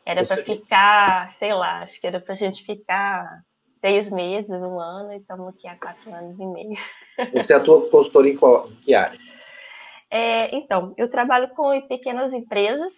Era 0.05 0.23
para 0.23 0.37
ficar, 0.37 1.35
sei 1.38 1.55
lá, 1.55 1.81
acho 1.81 2.00
que 2.00 2.07
era 2.07 2.21
para 2.21 2.33
a 2.33 2.37
gente 2.37 2.64
ficar 2.64 3.43
seis 3.75 4.11
meses, 4.11 4.50
um 4.50 4.81
ano, 4.81 5.12
e 5.12 5.19
estamos 5.19 5.49
aqui 5.49 5.69
há 5.69 5.76
quatro 5.76 6.12
anos 6.12 6.38
e 6.38 6.47
meio. 6.47 6.79
Você 7.33 7.55
atua 7.55 7.88
consultoria 7.88 8.33
em, 8.33 8.37
qual, 8.37 8.69
em 8.69 8.76
que 8.76 8.95
áreas? 8.95 9.33
É, 10.11 10.55
então, 10.57 10.93
eu 10.97 11.09
trabalho 11.09 11.49
com 11.50 11.81
pequenas 11.83 12.33
empresas 12.33 12.93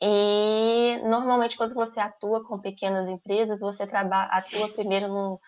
e 0.00 1.00
normalmente 1.04 1.56
quando 1.56 1.74
você 1.74 1.98
atua 1.98 2.44
com 2.44 2.58
pequenas 2.58 3.08
empresas, 3.08 3.60
você 3.60 3.86
trabalha, 3.86 4.30
atua 4.30 4.68
primeiro 4.68 5.08
no, 5.08 5.40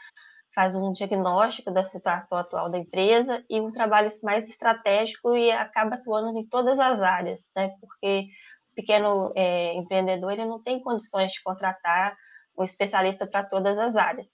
faz 0.54 0.75
um 0.75 0.92
diagnóstico 0.92 1.71
da 1.71 1.85
situação 1.85 2.38
atual 2.38 2.71
da 2.71 2.78
empresa 2.78 3.45
e 3.49 3.61
um 3.61 3.71
trabalho 3.71 4.11
mais 4.23 4.49
estratégico 4.49 5.37
e 5.37 5.50
acaba 5.50 5.95
atuando 5.95 6.37
em 6.38 6.47
todas 6.47 6.78
as 6.80 7.02
áreas, 7.02 7.50
né? 7.54 7.75
Porque 7.80 8.26
o 8.73 8.75
pequeno 8.75 9.33
é, 9.37 9.75
empreendedor 9.75 10.33
ele 10.33 10.45
não 10.45 10.62
tem 10.62 10.80
condições 10.80 11.33
de 11.33 11.42
contratar 11.42 12.16
um 12.59 12.64
especialista 12.64 13.26
para 13.26 13.45
todas 13.45 13.78
as 13.78 13.97
áreas. 13.97 14.28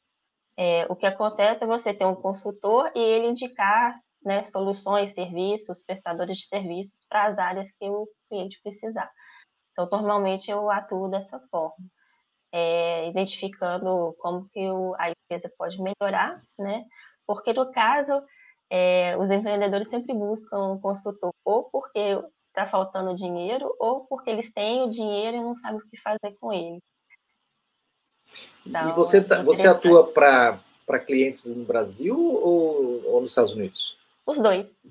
É, 0.56 0.86
o 0.88 0.96
que 0.96 1.06
acontece 1.06 1.64
é 1.64 1.66
você 1.66 1.92
ter 1.92 2.06
um 2.06 2.14
consultor 2.14 2.90
e 2.94 2.98
ele 2.98 3.26
indicar 3.26 4.00
né, 4.24 4.42
soluções, 4.42 5.12
serviços, 5.12 5.84
prestadores 5.84 6.38
de 6.38 6.46
serviços 6.46 7.06
para 7.08 7.26
as 7.26 7.38
áreas 7.38 7.70
que 7.72 7.84
o 7.88 8.08
cliente 8.28 8.60
precisar. 8.62 9.10
Então, 9.72 9.86
normalmente 9.90 10.50
eu 10.50 10.70
atuo 10.70 11.08
dessa 11.08 11.38
forma, 11.50 11.76
é, 12.58 13.06
identificando 13.10 14.16
como 14.18 14.48
que 14.48 14.66
o, 14.70 14.94
a 14.98 15.10
empresa 15.10 15.52
pode 15.58 15.76
melhorar, 15.78 16.42
né? 16.58 16.86
Porque 17.26 17.52
no 17.52 17.70
caso, 17.70 18.22
é, 18.70 19.14
os 19.18 19.30
empreendedores 19.30 19.88
sempre 19.88 20.14
buscam 20.14 20.72
um 20.72 20.80
consultor 20.80 21.34
ou 21.44 21.64
porque 21.64 22.18
está 22.48 22.66
faltando 22.66 23.14
dinheiro 23.14 23.74
ou 23.78 24.06
porque 24.06 24.30
eles 24.30 24.50
têm 24.50 24.84
o 24.84 24.90
dinheiro 24.90 25.36
e 25.36 25.42
não 25.42 25.54
sabem 25.54 25.80
o 25.80 25.90
que 25.90 26.00
fazer 26.00 26.34
com 26.40 26.50
ele. 26.50 26.78
Então, 28.64 28.88
e 28.88 28.92
você, 28.94 29.22
tá, 29.22 29.36
é 29.36 29.42
você 29.42 29.68
atua 29.68 30.06
para 30.06 30.98
clientes 31.00 31.54
no 31.54 31.64
Brasil 31.64 32.18
ou, 32.18 33.04
ou 33.06 33.20
nos 33.20 33.32
Estados 33.32 33.52
Unidos? 33.52 33.98
Os 34.24 34.38
dois. 34.38 34.82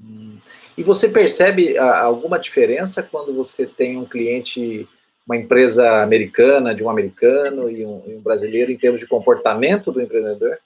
Hum. 0.00 0.38
E 0.78 0.82
você 0.82 1.10
percebe 1.10 1.76
alguma 1.76 2.38
diferença 2.38 3.02
quando 3.02 3.34
você 3.34 3.66
tem 3.66 3.98
um 3.98 4.06
cliente, 4.06 4.88
uma 5.28 5.36
empresa 5.36 6.02
americana, 6.02 6.74
de 6.74 6.82
um 6.82 6.88
americano 6.88 7.68
e 7.70 7.84
um, 7.84 8.02
e 8.06 8.16
um 8.16 8.22
brasileiro, 8.22 8.72
em 8.72 8.78
termos 8.78 9.00
de 9.00 9.06
comportamento 9.06 9.92
do 9.92 10.00
empreendedor? 10.00 10.58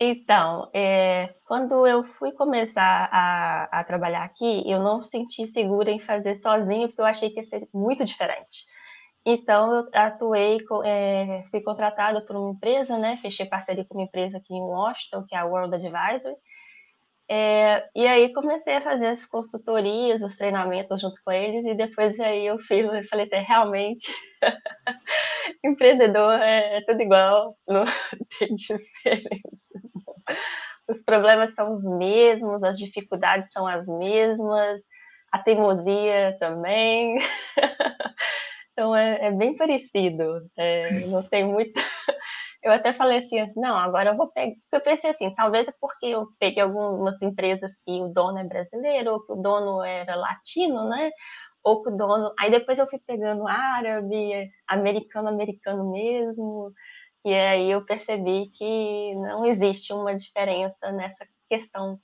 Então, 0.00 0.70
é, 0.72 1.34
quando 1.44 1.86
eu 1.86 2.02
fui 2.02 2.32
começar 2.32 3.10
a, 3.12 3.68
a, 3.70 3.84
trabalhar 3.84 4.22
aqui, 4.22 4.62
eu 4.66 4.80
não 4.80 5.02
senti 5.02 5.46
segura 5.46 5.90
em 5.90 5.98
fazer 5.98 6.38
sozinho, 6.38 6.88
porque 6.88 7.02
eu 7.02 7.04
achei 7.04 7.28
que 7.28 7.40
ia 7.40 7.44
ser 7.44 7.68
muito 7.74 8.02
diferente. 8.02 8.64
Então, 9.26 9.74
eu 9.74 9.84
atuei, 9.92 10.56
é, 10.86 11.44
fui 11.50 11.60
contratada 11.60 12.22
por 12.22 12.34
uma 12.34 12.52
empresa, 12.52 12.96
né? 12.96 13.18
Fechei 13.18 13.44
parceria 13.44 13.84
com 13.84 13.98
uma 13.98 14.04
empresa 14.04 14.38
aqui 14.38 14.54
em 14.54 14.62
Washington, 14.62 15.24
que 15.28 15.34
é 15.34 15.38
a 15.38 15.44
World 15.44 15.74
Advisor. 15.74 16.34
É, 17.32 17.88
e 17.94 18.08
aí 18.08 18.32
comecei 18.32 18.74
a 18.74 18.80
fazer 18.80 19.06
as 19.06 19.24
consultorias, 19.24 20.20
os 20.20 20.34
treinamentos 20.34 21.00
junto 21.00 21.14
com 21.24 21.30
eles, 21.30 21.64
e 21.64 21.76
depois 21.76 22.18
aí 22.18 22.44
eu 22.44 22.58
fiz, 22.58 22.84
eu 22.92 23.04
falei 23.04 23.26
assim, 23.26 23.46
realmente, 23.46 24.12
empreendedor 25.64 26.32
é, 26.40 26.78
é, 26.78 26.84
tudo 26.84 27.00
igual, 27.00 27.56
não 27.68 27.84
tem 28.36 28.52
diferença. 28.56 29.64
Os 30.88 31.00
problemas 31.04 31.54
são 31.54 31.70
os 31.70 31.88
mesmos, 31.88 32.64
as 32.64 32.76
dificuldades 32.76 33.52
são 33.52 33.64
as 33.64 33.86
mesmas, 33.86 34.80
a 35.30 35.38
teimosia 35.38 36.36
também. 36.40 37.16
Então 38.72 38.96
é, 38.96 39.26
é 39.26 39.30
bem 39.30 39.54
parecido, 39.56 40.40
é, 40.56 41.00
não 41.00 41.22
tem 41.22 41.44
muito. 41.44 41.78
Eu 42.62 42.72
até 42.72 42.92
falei 42.92 43.18
assim, 43.18 43.36
não, 43.56 43.76
agora 43.76 44.10
eu 44.10 44.16
vou 44.16 44.28
pegar. 44.28 44.54
Eu 44.70 44.80
pensei 44.80 45.10
assim, 45.10 45.34
talvez 45.34 45.66
é 45.68 45.72
porque 45.80 46.06
eu 46.06 46.28
peguei 46.38 46.62
algumas 46.62 47.20
empresas 47.22 47.70
que 47.86 48.02
o 48.02 48.08
dono 48.08 48.38
é 48.38 48.44
brasileiro, 48.44 49.12
ou 49.12 49.20
que 49.20 49.32
o 49.32 49.36
dono 49.36 49.82
era 49.82 50.14
latino, 50.14 50.88
né? 50.88 51.10
Ou 51.64 51.82
que 51.82 51.88
o 51.88 51.96
dono. 51.96 52.32
Aí 52.38 52.50
depois 52.50 52.78
eu 52.78 52.86
fui 52.86 52.98
pegando 53.06 53.48
árabe, 53.48 54.50
americano, 54.68 55.28
americano 55.28 55.90
mesmo. 55.90 56.72
E 57.24 57.32
aí 57.34 57.70
eu 57.70 57.84
percebi 57.84 58.50
que 58.54 59.14
não 59.14 59.46
existe 59.46 59.92
uma 59.92 60.14
diferença 60.14 60.92
nessa 60.92 61.26
questão 61.48 61.98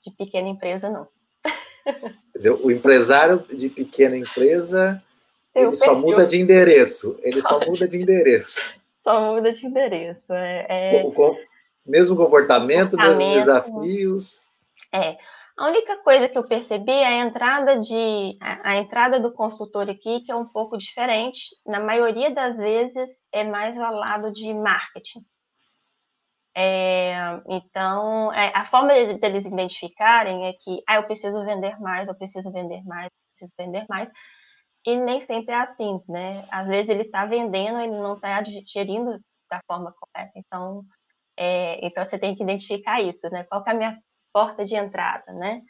de 0.00 0.10
pequena 0.16 0.48
empresa, 0.48 0.90
não. 0.90 1.06
Quer 2.32 2.38
dizer, 2.38 2.50
o 2.50 2.70
empresário 2.70 3.44
de 3.54 3.68
pequena 3.68 4.16
empresa 4.16 5.02
ele 5.54 5.74
só 5.74 5.94
muda 5.94 6.26
de 6.26 6.40
endereço. 6.40 7.18
Ele 7.22 7.42
só 7.42 7.60
muda 7.66 7.86
de 7.86 8.00
endereço. 8.00 8.72
Só 9.10 9.34
muda 9.34 9.52
de 9.52 9.66
endereço. 9.66 10.32
É, 10.32 10.66
é... 10.68 11.02
Mesmo 11.84 12.14
comportamento, 12.14 12.16
comportamento, 12.16 12.96
mesmos 12.96 13.34
desafios. 13.34 14.44
É. 14.92 15.16
A 15.58 15.66
única 15.66 15.98
coisa 15.98 16.28
que 16.28 16.38
eu 16.38 16.46
percebi 16.46 16.92
é 16.92 17.06
a 17.06 17.26
entrada 17.26 17.78
de 17.78 18.38
a, 18.40 18.70
a, 18.70 18.76
entrada 18.76 19.20
do 19.20 19.32
consultor 19.32 19.90
aqui, 19.90 20.20
que 20.20 20.32
é 20.32 20.34
um 20.34 20.46
pouco 20.46 20.78
diferente. 20.78 21.40
Na 21.66 21.80
maioria 21.80 22.32
das 22.32 22.56
vezes 22.56 23.26
é 23.32 23.44
mais 23.44 23.76
ao 23.76 23.94
lado 23.94 24.32
de 24.32 24.54
marketing. 24.54 25.20
É, 26.56 27.40
então, 27.48 28.32
é, 28.32 28.52
a 28.54 28.64
forma 28.64 28.92
deles 29.18 29.44
identificarem 29.44 30.46
é 30.46 30.52
que 30.52 30.82
ah, 30.88 30.96
eu 30.96 31.02
preciso 31.04 31.44
vender 31.44 31.78
mais, 31.78 32.08
eu 32.08 32.14
preciso 32.14 32.50
vender 32.50 32.82
mais, 32.84 33.06
eu 33.06 33.10
preciso 33.30 33.52
vender 33.58 33.84
mais. 33.88 34.08
E 34.86 34.96
nem 34.96 35.20
sempre 35.20 35.54
é 35.54 35.60
assim, 35.60 36.00
né? 36.08 36.46
Às 36.50 36.68
vezes 36.68 36.88
ele 36.88 37.02
está 37.02 37.26
vendendo, 37.26 37.78
ele 37.80 37.92
não 37.92 38.14
está 38.14 38.40
digerindo 38.40 39.18
da 39.50 39.60
forma 39.66 39.92
correta. 39.92 40.32
Então, 40.36 40.84
é, 41.36 41.84
então 41.86 42.04
você 42.04 42.18
tem 42.18 42.34
que 42.34 42.42
identificar 42.42 43.00
isso, 43.02 43.28
né? 43.30 43.44
Qual 43.44 43.62
é 43.66 43.70
a 43.70 43.74
minha 43.74 43.98
porta 44.32 44.64
de 44.64 44.76
entrada, 44.76 45.32
né? 45.34 45.62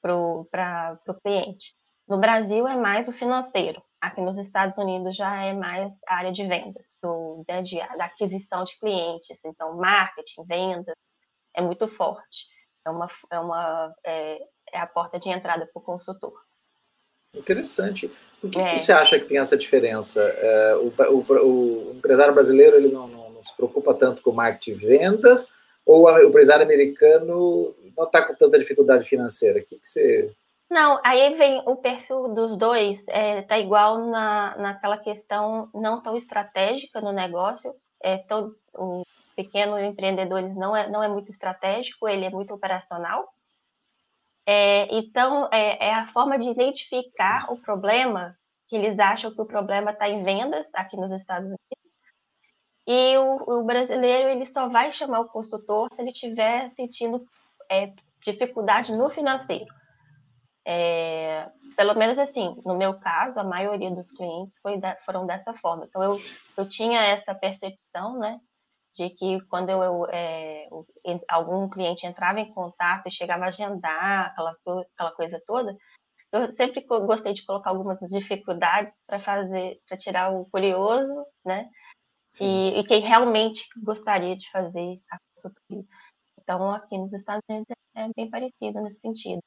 Para 0.00 0.98
o 1.08 1.14
cliente. 1.22 1.74
No 2.08 2.18
Brasil 2.18 2.66
é 2.68 2.76
mais 2.76 3.08
o 3.08 3.12
financeiro. 3.12 3.82
Aqui 4.00 4.20
nos 4.20 4.38
Estados 4.38 4.78
Unidos 4.78 5.16
já 5.16 5.44
é 5.44 5.52
mais 5.52 5.98
a 6.06 6.16
área 6.16 6.32
de 6.32 6.46
vendas, 6.46 6.96
do, 7.02 7.42
né, 7.48 7.62
de, 7.62 7.78
da 7.96 8.04
aquisição 8.04 8.62
de 8.62 8.78
clientes. 8.78 9.44
Então, 9.44 9.76
marketing, 9.76 10.44
vendas, 10.44 10.94
é 11.54 11.60
muito 11.60 11.88
forte. 11.88 12.46
É, 12.86 12.90
uma, 12.90 13.08
é, 13.32 13.40
uma, 13.40 13.94
é, 14.04 14.38
é 14.72 14.78
a 14.78 14.86
porta 14.86 15.18
de 15.18 15.28
entrada 15.30 15.66
para 15.72 15.80
o 15.80 15.84
consultor. 15.84 16.32
Interessante. 17.34 18.10
Por 18.40 18.50
que, 18.50 18.58
é. 18.58 18.72
que, 18.72 18.78
você 18.78 18.92
acha 18.92 19.18
que 19.18 19.26
tem 19.26 19.38
essa 19.38 19.56
diferença? 19.56 20.22
É, 20.22 20.76
o, 20.76 20.92
o, 21.10 21.90
o, 21.90 21.92
empresário 21.96 22.34
brasileiro 22.34 22.76
ele 22.76 22.88
não, 22.88 23.08
não, 23.08 23.30
não, 23.30 23.42
se 23.42 23.54
preocupa 23.56 23.94
tanto 23.94 24.22
com 24.22 24.32
marketing 24.32 24.72
e 24.72 24.74
vendas, 24.74 25.52
ou 25.84 26.06
o 26.06 26.22
empresário 26.22 26.64
americano 26.64 27.74
não 27.96 28.04
está 28.04 28.22
com 28.22 28.34
tanta 28.34 28.58
dificuldade 28.58 29.08
financeira? 29.08 29.60
O 29.60 29.64
que, 29.64 29.78
que 29.78 29.88
você. 29.88 30.32
Não, 30.68 31.00
aí 31.04 31.34
vem 31.34 31.62
o 31.64 31.76
perfil 31.76 32.28
dos 32.34 32.56
dois, 32.56 33.06
é, 33.08 33.42
tá 33.42 33.58
igual 33.58 33.98
na, 34.10 34.56
naquela 34.56 34.98
questão 34.98 35.70
não 35.72 36.02
tão 36.02 36.16
estratégica 36.16 37.00
no 37.00 37.12
negócio. 37.12 37.72
É, 38.02 38.18
todo, 38.18 38.56
o 38.74 39.04
pequeno 39.36 39.78
empreendedor 39.78 40.42
não 40.42 40.76
é, 40.76 40.88
não 40.88 41.02
é 41.02 41.08
muito 41.08 41.30
estratégico, 41.30 42.08
ele 42.08 42.24
é 42.24 42.30
muito 42.30 42.52
operacional. 42.52 43.32
É, 44.46 44.86
então, 44.96 45.48
é, 45.52 45.88
é, 45.88 45.94
a 45.94 46.06
forma 46.06 46.38
de 46.38 46.48
identificar 46.48 47.52
o 47.52 47.56
problema, 47.58 48.38
que 48.68 48.76
eles 48.76 48.96
acham 48.98 49.34
que 49.34 49.40
o 49.40 49.46
problema 49.46 49.90
está 49.90 50.08
em 50.08 50.22
vendas 50.22 50.72
aqui 50.72 50.96
nos 50.96 51.10
Estados 51.10 51.46
Unidos, 51.48 52.06
e 52.86 53.18
o, 53.18 53.58
o, 53.58 53.64
brasileiro 53.64 54.28
ele 54.28 54.44
só 54.44 54.68
vai 54.68 54.92
chamar 54.92 55.20
o 55.20 55.28
consultor 55.28 55.88
se 55.92 56.00
ele 56.00 56.10
estiver 56.10 56.68
sentindo 56.68 57.18
é, 57.68 57.92
dificuldade 58.22 58.96
no 58.96 59.10
financeiro. 59.10 59.66
É, 60.64 61.48
pelo 61.76 61.94
menos 61.94 62.16
assim, 62.16 62.56
no 62.64 62.76
meu 62.76 62.98
caso, 63.00 63.40
a 63.40 63.44
maioria 63.44 63.90
dos 63.90 64.12
clientes 64.12 64.60
de, 64.64 64.96
foram 65.04 65.26
dessa 65.26 65.52
forma. 65.54 65.86
Então, 65.86 66.02
eu, 66.02 66.16
eu 66.56 66.68
tinha 66.68 67.02
essa 67.02 67.34
percepção, 67.34 68.18
né, 68.18 68.40
de 68.96 69.10
que 69.10 69.40
quando 69.48 69.68
eu, 69.70 70.06
é, 70.10 70.68
algum 71.28 71.68
cliente 71.68 72.06
entrava 72.06 72.40
em 72.40 72.52
contato 72.52 73.06
e 73.06 73.12
chegava 73.12 73.44
a 73.44 73.48
agendar 73.48 74.26
aquela, 74.26 74.56
aquela 74.94 75.12
coisa 75.12 75.40
toda, 75.46 75.76
eu 76.32 76.48
sempre 76.48 76.80
gostei 76.80 77.32
de 77.32 77.44
colocar 77.44 77.70
algumas 77.70 77.98
dificuldades 78.08 79.04
para 79.06 79.18
fazer, 79.18 79.80
para 79.86 79.96
tirar 79.96 80.32
o 80.32 80.46
curioso, 80.46 81.14
né? 81.44 81.68
E, 82.40 82.80
e, 82.80 82.84
quem 82.84 83.00
realmente 83.00 83.66
gostaria 83.82 84.36
de 84.36 84.50
fazer 84.50 85.00
a 85.10 85.18
consultoria. 85.34 85.84
Então, 86.38 86.70
aqui 86.70 86.98
nos 86.98 87.12
Estados 87.14 87.42
Unidos 87.48 87.68
é 87.94 88.08
bem 88.14 88.28
parecido 88.28 88.82
nesse 88.82 89.00
sentido. 89.00 89.40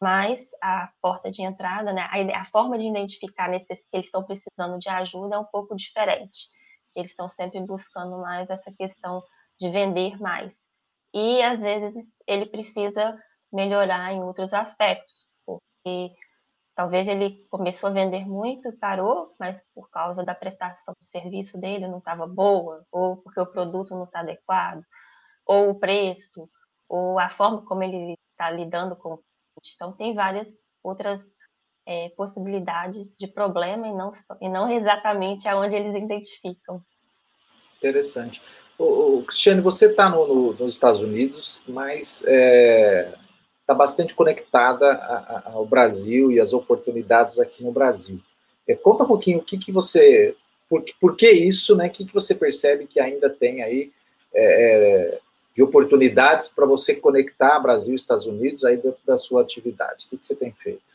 mas 0.00 0.50
a 0.60 0.90
porta 1.00 1.30
de 1.30 1.42
entrada, 1.42 1.92
né, 1.92 2.02
a, 2.02 2.40
a 2.40 2.44
forma 2.46 2.76
de 2.76 2.84
identificar 2.84 3.48
nesses, 3.48 3.78
que 3.78 3.86
eles 3.92 4.06
estão 4.06 4.24
precisando 4.24 4.78
de 4.78 4.88
ajuda 4.88 5.36
é 5.36 5.38
um 5.38 5.44
pouco 5.44 5.76
diferente. 5.76 6.48
Eles 6.94 7.10
estão 7.10 7.28
sempre 7.28 7.60
buscando 7.60 8.18
mais 8.18 8.48
essa 8.50 8.72
questão 8.72 9.22
de 9.58 9.70
vender 9.70 10.20
mais. 10.20 10.66
E 11.14 11.42
às 11.42 11.60
vezes 11.62 11.94
ele 12.26 12.46
precisa 12.46 13.18
melhorar 13.52 14.12
em 14.12 14.22
outros 14.22 14.54
aspectos, 14.54 15.26
porque 15.44 16.14
talvez 16.74 17.06
ele 17.06 17.46
começou 17.50 17.90
a 17.90 17.92
vender 17.92 18.26
muito 18.26 18.68
e 18.68 18.72
parou, 18.72 19.34
mas 19.38 19.62
por 19.74 19.90
causa 19.90 20.24
da 20.24 20.34
prestação 20.34 20.94
do 20.98 21.04
serviço 21.04 21.58
dele 21.58 21.86
não 21.86 21.98
estava 21.98 22.26
boa, 22.26 22.84
ou 22.90 23.18
porque 23.18 23.40
o 23.40 23.46
produto 23.46 23.94
não 23.94 24.04
está 24.04 24.20
adequado, 24.20 24.82
ou 25.46 25.70
o 25.70 25.78
preço, 25.78 26.48
ou 26.88 27.18
a 27.18 27.28
forma 27.28 27.64
como 27.64 27.82
ele 27.82 28.18
está 28.30 28.50
lidando 28.50 28.96
com 28.96 29.14
o 29.14 29.18
cliente. 29.18 29.74
Então, 29.74 29.92
tem 29.92 30.14
várias 30.14 30.48
outras 30.82 31.31
é, 31.86 32.10
possibilidades 32.16 33.16
de 33.18 33.26
problema 33.26 33.88
e 33.88 33.92
não, 33.92 34.10
e 34.40 34.48
não 34.48 34.70
exatamente 34.70 35.48
aonde 35.48 35.76
eles 35.76 35.94
identificam. 35.94 36.82
Interessante. 37.78 38.42
O, 38.78 39.22
Cristiane, 39.22 39.60
você 39.60 39.86
está 39.86 40.08
no, 40.08 40.26
no, 40.26 40.52
nos 40.54 40.74
Estados 40.74 41.00
Unidos, 41.00 41.62
mas 41.68 42.20
está 42.20 42.32
é, 42.32 43.14
tá 43.66 43.74
bastante 43.74 44.14
conectada 44.14 44.94
ao 45.44 45.66
Brasil 45.66 46.30
e 46.32 46.40
as 46.40 46.52
oportunidades 46.52 47.38
aqui 47.38 47.62
no 47.62 47.72
Brasil. 47.72 48.20
É, 48.66 48.74
conta 48.74 49.04
um 49.04 49.08
pouquinho 49.08 49.38
o 49.38 49.42
que, 49.42 49.58
que 49.58 49.72
você. 49.72 50.36
Por, 50.68 50.84
por 51.00 51.16
que 51.16 51.30
isso, 51.30 51.76
né? 51.76 51.88
O 51.88 51.90
que, 51.90 52.04
que 52.04 52.14
você 52.14 52.34
percebe 52.34 52.86
que 52.86 52.98
ainda 52.98 53.28
tem 53.28 53.62
aí 53.62 53.92
é, 54.34 55.14
é 55.14 55.20
de 55.54 55.62
oportunidades 55.62 56.48
para 56.48 56.64
você 56.64 56.96
conectar 56.96 57.60
Brasil 57.60 57.92
e 57.92 57.96
Estados 57.96 58.26
Unidos 58.26 58.64
aí 58.64 58.76
dentro 58.76 59.00
da 59.06 59.18
sua 59.18 59.42
atividade? 59.42 60.06
O 60.06 60.08
que, 60.08 60.16
que 60.16 60.26
você 60.26 60.34
tem 60.34 60.52
feito? 60.52 60.91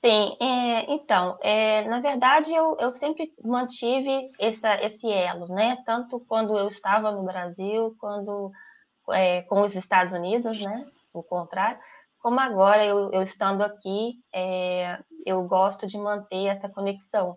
Sim, 0.00 0.36
é, 0.40 0.92
então, 0.92 1.36
é, 1.42 1.82
na 1.88 2.00
verdade 2.00 2.54
eu, 2.54 2.76
eu 2.78 2.92
sempre 2.92 3.32
mantive 3.44 4.28
essa, 4.38 4.74
esse 4.84 5.10
elo, 5.10 5.46
né? 5.48 5.76
Tanto 5.84 6.20
quando 6.20 6.56
eu 6.56 6.68
estava 6.68 7.10
no 7.10 7.24
Brasil, 7.24 7.96
quando 7.98 8.52
é, 9.10 9.42
com 9.42 9.62
os 9.62 9.74
Estados 9.74 10.12
Unidos, 10.12 10.60
né? 10.60 10.86
O 11.12 11.22
contrário, 11.22 11.80
como 12.20 12.38
agora 12.38 12.84
eu, 12.84 13.10
eu 13.12 13.22
estando 13.22 13.62
aqui, 13.62 14.14
é, 14.32 14.98
eu 15.26 15.42
gosto 15.44 15.86
de 15.86 15.98
manter 15.98 16.46
essa 16.46 16.68
conexão. 16.68 17.34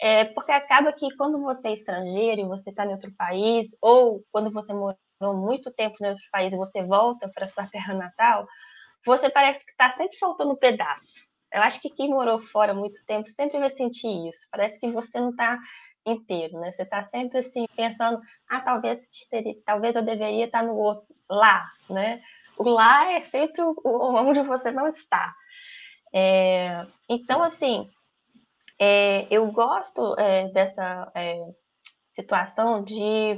É, 0.00 0.24
porque 0.26 0.52
acaba 0.52 0.92
que 0.92 1.08
quando 1.16 1.40
você 1.40 1.68
é 1.68 1.72
estrangeiro 1.72 2.40
e 2.42 2.48
você 2.48 2.70
está 2.70 2.86
em 2.86 2.92
outro 2.92 3.12
país, 3.16 3.76
ou 3.82 4.22
quando 4.30 4.52
você 4.52 4.72
morou 4.72 4.96
muito 5.20 5.72
tempo 5.72 5.96
em 6.00 6.08
outro 6.08 6.22
país 6.30 6.52
e 6.52 6.56
você 6.56 6.82
volta 6.84 7.28
para 7.34 7.48
sua 7.48 7.66
terra 7.66 7.94
natal, 7.94 8.46
você 9.04 9.28
parece 9.30 9.64
que 9.64 9.72
está 9.72 9.94
sempre 9.96 10.16
faltando 10.18 10.52
um 10.52 10.56
pedaço. 10.56 11.26
Eu 11.52 11.62
acho 11.62 11.80
que 11.80 11.90
quem 11.90 12.10
morou 12.10 12.38
fora 12.38 12.74
muito 12.74 13.04
tempo 13.06 13.28
sempre 13.30 13.58
vai 13.58 13.70
sentir 13.70 14.28
isso. 14.28 14.48
Parece 14.50 14.78
que 14.78 14.88
você 14.90 15.18
não 15.18 15.30
está 15.30 15.58
inteiro, 16.06 16.58
né? 16.60 16.72
Você 16.72 16.82
está 16.82 17.04
sempre 17.04 17.38
assim 17.38 17.64
pensando, 17.74 18.20
ah, 18.48 18.60
talvez 18.60 19.08
teria, 19.30 19.54
talvez 19.64 19.94
eu 19.94 20.02
deveria 20.02 20.46
estar 20.46 20.62
no 20.62 20.76
outro 20.76 21.06
lá, 21.28 21.66
né? 21.88 22.22
O 22.56 22.68
lá 22.68 23.12
é 23.12 23.22
sempre 23.22 23.62
o, 23.62 23.74
onde 23.84 24.40
você 24.42 24.70
não 24.70 24.88
está. 24.88 25.34
É, 26.12 26.86
então, 27.08 27.42
assim, 27.42 27.88
é, 28.78 29.26
eu 29.30 29.50
gosto 29.52 30.18
é, 30.18 30.48
dessa 30.48 31.10
é, 31.14 31.44
situação 32.12 32.82
de 32.82 33.34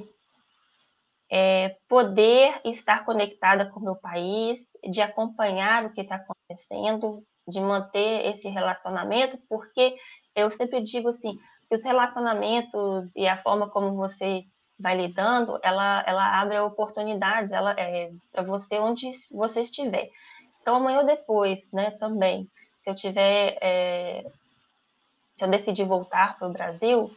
é, 1.30 1.76
poder 1.88 2.60
estar 2.64 3.04
conectada 3.04 3.70
com 3.70 3.80
o 3.80 3.84
meu 3.84 3.96
país, 3.96 4.70
de 4.90 5.00
acompanhar 5.00 5.84
o 5.84 5.92
que 5.92 6.00
está 6.00 6.16
acontecendo, 6.16 7.24
de 7.50 7.60
manter 7.60 8.26
esse 8.26 8.48
relacionamento, 8.48 9.38
porque 9.48 9.94
eu 10.34 10.50
sempre 10.50 10.80
digo 10.82 11.08
assim, 11.08 11.36
que 11.68 11.74
os 11.74 11.84
relacionamentos 11.84 13.14
e 13.16 13.26
a 13.26 13.42
forma 13.42 13.68
como 13.68 13.94
você 13.94 14.44
vai 14.78 14.96
lidando, 14.96 15.58
ela, 15.62 16.02
ela 16.06 16.40
abre 16.40 16.58
oportunidades 16.58 17.52
ela, 17.52 17.74
é, 17.78 18.10
para 18.32 18.42
você 18.42 18.78
onde 18.78 19.12
você 19.30 19.60
estiver. 19.60 20.08
Então, 20.62 20.76
amanhã 20.76 21.00
ou 21.00 21.06
depois, 21.06 21.70
né, 21.72 21.90
também, 21.92 22.48
se 22.80 22.90
eu 22.90 22.94
tiver, 22.94 23.58
é, 23.60 24.24
se 25.36 25.44
eu 25.44 25.48
decidir 25.48 25.84
voltar 25.84 26.38
para 26.38 26.48
o 26.48 26.52
Brasil, 26.52 27.10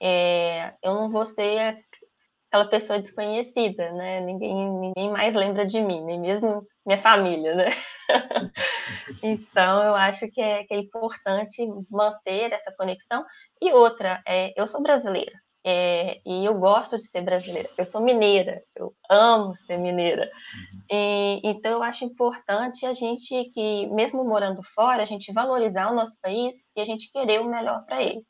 é, 0.00 0.72
eu 0.82 0.94
não 0.94 1.10
vou 1.10 1.26
ser 1.26 1.84
aquela 2.52 2.66
pessoa 2.66 2.98
desconhecida, 2.98 3.90
né? 3.92 4.20
Ninguém, 4.20 4.54
ninguém 4.54 5.10
mais 5.10 5.34
lembra 5.34 5.64
de 5.64 5.80
mim, 5.80 6.04
nem 6.04 6.20
mesmo 6.20 6.66
minha 6.84 6.98
família, 6.98 7.54
né? 7.54 7.70
então, 9.22 9.82
eu 9.82 9.94
acho 9.94 10.30
que 10.30 10.38
é, 10.38 10.62
que 10.64 10.74
é 10.74 10.78
importante 10.78 11.66
manter 11.90 12.52
essa 12.52 12.70
conexão. 12.76 13.24
E 13.60 13.72
outra, 13.72 14.22
é, 14.28 14.52
eu 14.54 14.66
sou 14.66 14.82
brasileira, 14.82 15.32
é, 15.64 16.20
e 16.26 16.44
eu 16.44 16.54
gosto 16.58 16.98
de 16.98 17.08
ser 17.08 17.22
brasileira. 17.22 17.70
Eu 17.78 17.86
sou 17.86 18.02
mineira, 18.02 18.62
eu 18.76 18.94
amo 19.08 19.56
ser 19.66 19.78
mineira. 19.78 20.30
E, 20.90 21.40
então, 21.42 21.72
eu 21.72 21.82
acho 21.82 22.04
importante 22.04 22.84
a 22.84 22.92
gente 22.92 23.46
que, 23.54 23.86
mesmo 23.86 24.22
morando 24.24 24.62
fora, 24.74 25.02
a 25.02 25.06
gente 25.06 25.32
valorizar 25.32 25.90
o 25.90 25.94
nosso 25.94 26.20
país 26.20 26.62
e 26.76 26.82
a 26.82 26.84
gente 26.84 27.10
querer 27.10 27.40
o 27.40 27.48
melhor 27.48 27.82
para 27.86 28.02
ele, 28.02 28.26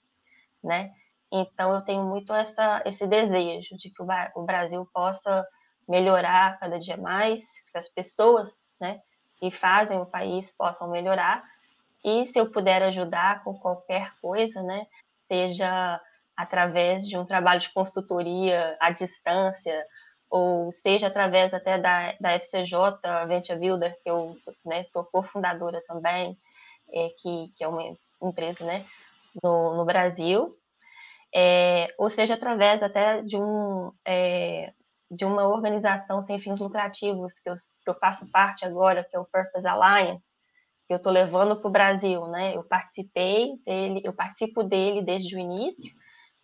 né? 0.63 0.93
Então, 1.33 1.73
eu 1.73 1.81
tenho 1.81 2.05
muito 2.05 2.35
essa, 2.35 2.83
esse 2.85 3.07
desejo 3.07 3.75
de 3.79 3.91
que 3.91 4.03
o 4.37 4.43
Brasil 4.45 4.87
possa 4.93 5.47
melhorar 5.89 6.59
cada 6.59 6.79
dia 6.79 6.99
mais, 6.99 7.43
que 7.71 7.79
as 7.79 7.89
pessoas 7.89 8.63
né, 8.79 9.01
que 9.39 9.51
fazem 9.51 9.99
o 9.99 10.05
país 10.05 10.55
possam 10.55 10.91
melhorar. 10.91 11.43
E 12.05 12.27
se 12.27 12.39
eu 12.39 12.51
puder 12.51 12.83
ajudar 12.83 13.43
com 13.45 13.55
qualquer 13.55 14.13
coisa, 14.21 14.63
né, 14.63 14.87
seja 15.27 15.99
através 16.37 17.09
de 17.09 17.17
um 17.17 17.25
trabalho 17.25 17.61
de 17.61 17.73
consultoria 17.73 18.77
à 18.79 18.91
distância, 18.91 19.87
ou 20.29 20.71
seja 20.71 21.07
através 21.07 21.55
até 21.55 21.79
da, 21.79 22.15
da 22.21 22.33
FCJ, 22.33 22.75
a 23.05 23.25
Venture 23.25 23.59
Builder, 23.59 23.99
que 24.03 24.11
eu 24.11 24.33
né, 24.67 24.85
sou 24.85 25.05
cofundadora 25.05 25.83
também, 25.87 26.39
é, 26.93 27.09
que, 27.17 27.53
que 27.57 27.65
é 27.65 27.69
uma 27.69 27.97
empresa 28.23 28.67
né, 28.67 28.85
no, 29.43 29.77
no 29.77 29.85
Brasil, 29.87 30.59
é, 31.35 31.89
ou 31.97 32.11
seja, 32.11 32.35
através 32.35 32.83
até 32.83 33.23
de, 33.23 33.37
um, 33.37 33.91
é, 34.05 34.73
de 35.11 35.25
uma 35.25 35.49
organização 35.49 36.23
sem 36.23 36.39
fins 36.39 36.61
lucrativos, 36.61 37.39
que 37.39 37.49
eu, 37.49 37.55
que 37.55 37.91
eu 37.91 37.95
faço 37.95 38.31
parte 38.31 38.67
agora, 38.67 39.05
que 39.05 39.17
é 39.17 39.19
o 39.19 39.25
Purpose 39.25 39.67
Alliance, 39.67 40.31
que 40.87 40.93
eu 40.93 40.99
estou 40.99 41.13
levando 41.13 41.57
para 41.57 41.69
o 41.69 41.73
Brasil, 41.73 42.27
né? 42.27 42.55
Eu 42.55 42.65
participei 42.65 43.57
dele, 43.65 44.03
eu 44.05 44.13
participo 44.13 44.63
dele 44.63 45.01
desde 45.01 45.35
o 45.35 45.39
início, 45.39 45.91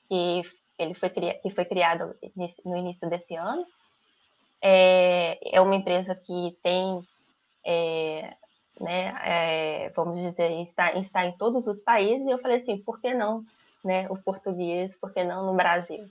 que 0.08 0.42
ele 0.78 0.94
foi, 0.94 1.10
que 1.10 1.50
foi 1.50 1.64
criado 1.66 2.14
no 2.64 2.76
início 2.76 3.10
desse 3.10 3.34
ano. 3.34 3.66
É, 4.62 5.38
é 5.56 5.60
uma 5.60 5.76
empresa 5.76 6.14
que 6.14 6.56
tem, 6.62 7.00
é, 7.64 8.30
né, 8.80 9.14
é, 9.24 9.90
vamos 9.90 10.18
dizer, 10.18 10.50
está, 10.62 10.94
está 10.94 11.26
em 11.26 11.36
todos 11.36 11.66
os 11.66 11.82
países, 11.82 12.26
e 12.26 12.30
eu 12.30 12.38
falei 12.38 12.56
assim, 12.56 12.78
por 12.78 13.00
que 13.00 13.12
não 13.12 13.44
né, 13.84 14.06
o 14.10 14.16
português, 14.16 14.96
porque 15.00 15.22
não 15.24 15.46
no 15.46 15.54
Brasil. 15.54 16.04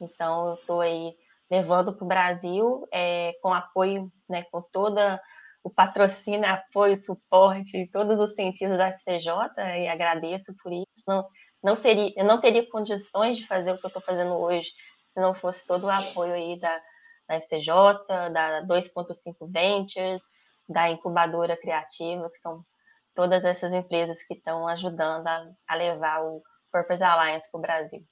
Então, 0.00 0.48
eu 0.48 0.54
estou 0.54 0.80
aí 0.80 1.14
levando 1.50 1.94
para 1.94 2.04
o 2.04 2.08
Brasil 2.08 2.86
é, 2.92 3.32
com 3.40 3.52
apoio, 3.52 4.10
né, 4.28 4.42
com 4.50 4.62
toda 4.62 5.20
o 5.62 5.70
patrocínio, 5.70 6.46
apoio, 6.46 6.96
suporte 6.96 7.88
todos 7.90 8.20
os 8.20 8.34
sentidos 8.34 8.76
da 8.76 8.92
FCJ 8.92 9.32
e 9.78 9.88
agradeço 9.88 10.54
por 10.62 10.72
isso. 10.72 11.04
Não, 11.06 11.26
não 11.62 11.74
seria, 11.74 12.12
eu 12.16 12.24
não 12.24 12.40
teria 12.40 12.68
condições 12.68 13.38
de 13.38 13.46
fazer 13.46 13.72
o 13.72 13.78
que 13.78 13.86
eu 13.86 13.88
estou 13.88 14.02
fazendo 14.02 14.34
hoje 14.34 14.68
se 15.14 15.20
não 15.20 15.32
fosse 15.32 15.66
todo 15.66 15.84
o 15.84 15.90
apoio 15.90 16.34
aí 16.34 16.58
da, 16.58 16.82
da 17.28 17.36
FCJ, 17.36 17.72
da 18.32 18.62
2.5 18.64 19.50
Ventures, 19.50 20.24
da 20.68 20.90
incubadora 20.90 21.56
criativa, 21.56 22.28
que 22.30 22.40
são 22.40 22.64
todas 23.14 23.44
essas 23.44 23.72
empresas 23.72 24.22
que 24.24 24.34
estão 24.34 24.66
ajudando 24.68 25.26
a, 25.26 25.46
a 25.68 25.74
levar 25.76 26.24
o, 26.24 26.42
Purpose 26.74 27.04
Alliance 27.04 27.48
para 27.48 27.58
o 27.58 27.62
Brasil. 27.62 28.02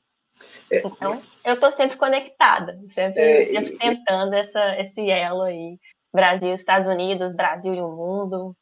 É, 0.71 0.79
então, 0.79 1.21
eu 1.45 1.55
estou 1.55 1.73
sempre 1.73 1.97
conectada, 1.97 2.79
sempre, 2.93 3.21
é, 3.21 3.47
sempre 3.47 3.77
tentando 3.77 4.35
essa, 4.35 4.81
esse 4.81 5.11
elo 5.11 5.43
aí. 5.43 5.79
Brasil, 6.15 6.55
Estados 6.55 6.89
Unidos, 6.89 7.35
Brasil 7.35 7.75
e 7.75 7.81
o 7.81 7.91
mundo. 7.91 8.55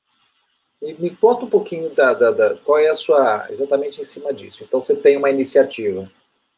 E 0.81 0.95
me 0.95 1.11
conta 1.11 1.45
um 1.45 1.51
pouquinho 1.51 1.91
da, 1.91 2.15
da, 2.15 2.31
da, 2.31 2.57
qual 2.57 2.79
é 2.79 2.89
a 2.89 2.95
sua, 2.95 3.47
exatamente 3.51 4.01
em 4.01 4.05
cima 4.05 4.33
disso. 4.33 4.65
Então, 4.65 4.81
você 4.81 4.97
tem 4.97 5.17
uma 5.17 5.29
iniciativa 5.29 6.11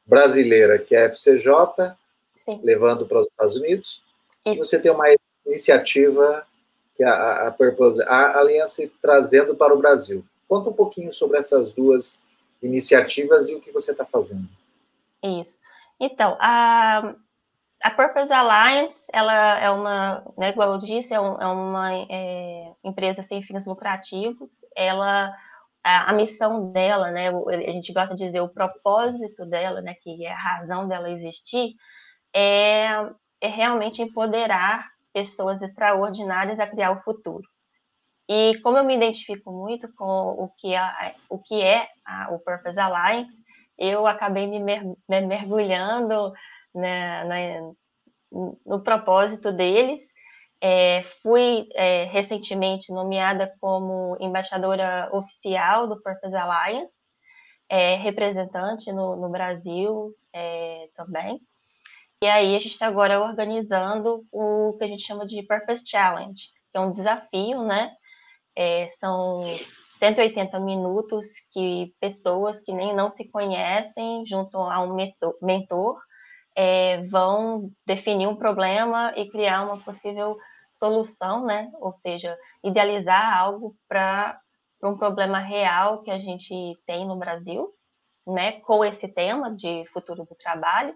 brasileira, 0.07 0.79
que 0.79 0.95
é 0.95 1.07
a 1.07 1.09
FCJ, 1.09 1.97
Sim. 2.37 2.61
levando 2.63 3.07
para 3.07 3.19
os 3.19 3.27
Estados 3.27 3.57
Unidos, 3.57 4.03
Isso. 4.47 4.55
e 4.55 4.59
você 4.59 4.79
tem 4.79 4.93
uma 4.93 5.07
iniciativa, 5.47 6.47
que 6.95 7.03
é 7.03 7.09
a, 7.09 7.49
a 7.49 7.51
Purpose, 7.51 8.03
a 8.03 8.39
Aliança 8.39 8.89
trazendo 9.01 9.57
para 9.57 9.75
o 9.75 9.79
Brasil. 9.79 10.25
Conta 10.47 10.71
um 10.71 10.75
pouquinho 10.75 11.13
sobre 11.13 11.39
essas 11.39 11.73
duas 11.73 12.23
iniciativas 12.63 13.49
e 13.49 13.55
o 13.55 13.61
que 13.61 13.73
você 13.73 13.93
está 13.93 14.05
fazendo. 14.05 14.49
Isso. 15.23 15.61
Então, 15.99 16.37
a, 16.41 17.15
a 17.83 17.91
Purpose 17.91 18.33
Alliance, 18.33 19.07
ela 19.13 19.59
é 19.59 19.71
uma, 19.71 20.25
né, 20.37 20.51
igual 20.51 20.73
eu 20.73 20.79
disse, 20.79 21.15
é, 21.15 21.21
um, 21.21 21.41
é 21.41 21.47
uma 21.47 21.93
é, 22.11 22.73
empresa 22.85 23.23
sem 23.23 23.43
fins 23.43 23.67
lucrativos. 23.67 24.65
Ela, 24.77 25.33
a, 25.83 26.11
a, 26.11 26.13
missão 26.13 26.73
dela, 26.73 27.11
né, 27.11 27.29
a 27.29 27.73
gente 27.73 27.93
gosta 27.93 28.15
de 28.15 28.25
dizer 28.25 28.41
o 28.41 28.49
propósito 28.49 29.47
dela, 29.47 29.81
né, 29.81 29.95
que 29.95 30.25
é 30.25 30.33
a 30.33 30.37
razão 30.37 30.89
dela 30.89 31.11
existir, 31.11 31.75
é, 32.35 32.87
é 33.41 33.49
realmente 33.49 34.03
empoderar 34.03 34.89
pessoas 35.13 35.61
extraordinárias 35.63 36.59
a 36.59 36.67
criar 36.67 36.93
o 36.93 37.03
futuro. 37.03 37.52
E 38.29 38.59
como 38.61 38.79
eu 38.79 38.85
me 38.85 38.95
identifico 38.95 39.51
muito 39.53 39.93
com 39.95 40.05
o 40.05 40.49
que 40.57 40.75
é, 40.75 41.15
o, 41.29 41.39
que 41.39 41.61
é 41.61 41.89
a, 42.05 42.33
o 42.33 42.39
Purpose 42.39 42.79
Alliance, 42.79 43.43
eu 43.79 44.07
acabei 44.07 44.47
me 44.47 44.61
mergulhando 45.09 46.33
né, 46.75 47.25
na, 47.25 47.73
no 48.65 48.83
propósito 48.83 49.53
deles. 49.53 50.05
É, 50.61 51.03
fui 51.03 51.67
é, 51.75 52.05
recentemente 52.05 52.93
nomeada 52.93 53.53
como 53.61 54.17
embaixadora 54.21 55.11
oficial 55.13 55.89
do 55.89 56.01
Purpose 56.01 56.37
Alliance, 56.37 57.01
é, 57.69 57.97
representante 57.97 58.93
no, 58.93 59.17
no 59.17 59.29
Brasil 59.29 60.15
é, 60.33 60.89
também. 60.95 61.41
E 62.23 62.27
aí 62.29 62.55
a 62.55 62.59
gente 62.61 62.71
está 62.71 62.87
agora 62.87 63.21
organizando 63.21 64.25
o 64.31 64.77
que 64.79 64.85
a 64.85 64.87
gente 64.87 65.03
chama 65.03 65.27
de 65.27 65.43
Purpose 65.43 65.83
Challenge, 65.85 66.41
que 66.71 66.79
é 66.79 66.81
um 66.81 66.91
desafio, 66.91 67.65
né? 67.65 67.93
É, 68.57 68.89
são 68.91 69.43
180 69.99 70.59
minutos 70.61 71.29
que 71.53 71.95
pessoas 72.01 72.61
que 72.63 72.73
nem 72.73 72.95
não 72.95 73.09
se 73.09 73.29
conhecem, 73.29 74.27
junto 74.27 74.59
a 74.59 74.81
um 74.81 74.97
mentor, 75.41 76.01
é, 76.57 77.01
vão 77.03 77.71
definir 77.87 78.27
um 78.27 78.37
problema 78.37 79.13
e 79.17 79.29
criar 79.29 79.63
uma 79.63 79.79
possível 79.79 80.37
solução, 80.73 81.47
né? 81.47 81.71
Ou 81.81 81.93
seja, 81.93 82.37
idealizar 82.65 83.39
algo 83.39 83.77
para 83.89 84.41
um 84.83 84.97
problema 84.97 85.39
real 85.39 86.03
que 86.03 86.11
a 86.11 86.19
gente 86.19 86.53
tem 86.87 87.07
no 87.07 87.17
Brasil, 87.17 87.73
né? 88.27 88.61
Com 88.63 88.85
esse 88.85 89.09
tema 89.09 89.55
de 89.55 89.85
futuro 89.93 90.25
do 90.25 90.35
trabalho, 90.35 90.95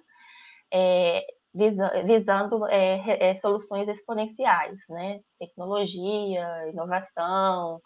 é, 0.73 1.25
visa, 1.57 1.91
visando 2.05 2.67
é, 2.69 3.31
é 3.31 3.35
soluções 3.35 3.89
exponenciais, 3.89 4.79
né? 4.89 5.21
Tecnologia, 5.39 6.69
inovação, 6.69 7.81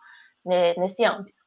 né? 0.45 0.75
nesse 0.75 1.05
âmbito. 1.05 1.41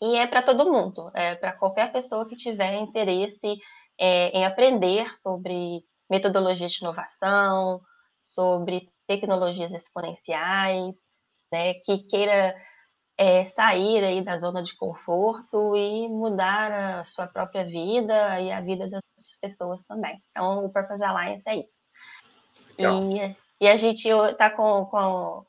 E 0.00 0.16
é 0.16 0.26
para 0.26 0.42
todo 0.42 0.70
mundo, 0.72 1.10
é 1.14 1.34
para 1.34 1.52
qualquer 1.52 1.92
pessoa 1.92 2.26
que 2.28 2.36
tiver 2.36 2.74
interesse 2.76 3.58
é, 3.98 4.28
em 4.28 4.44
aprender 4.46 5.08
sobre 5.18 5.82
metodologia 6.08 6.68
de 6.68 6.78
inovação, 6.78 7.80
sobre 8.18 8.88
tecnologias 9.08 9.72
exponenciais, 9.72 10.96
né, 11.52 11.74
que 11.74 11.98
queira 12.04 12.54
é, 13.18 13.44
sair 13.44 14.04
aí 14.04 14.24
da 14.24 14.38
zona 14.38 14.62
de 14.62 14.76
conforto 14.76 15.74
e 15.76 16.08
mudar 16.08 17.00
a 17.00 17.04
sua 17.04 17.26
própria 17.26 17.64
vida 17.64 18.40
e 18.40 18.52
a 18.52 18.60
vida 18.60 18.88
das 18.88 19.02
outras 19.28 19.36
pessoas 19.40 19.84
também. 19.84 20.22
Então, 20.30 20.64
o 20.64 20.70
Purpose 20.70 21.02
Alliance 21.02 21.42
é 21.46 21.56
isso. 21.56 21.90
E, 22.78 23.36
e, 23.60 23.68
a 23.68 23.76
gente 23.76 24.08
está 24.08 24.50
com, 24.50 24.86
com, 24.86 25.44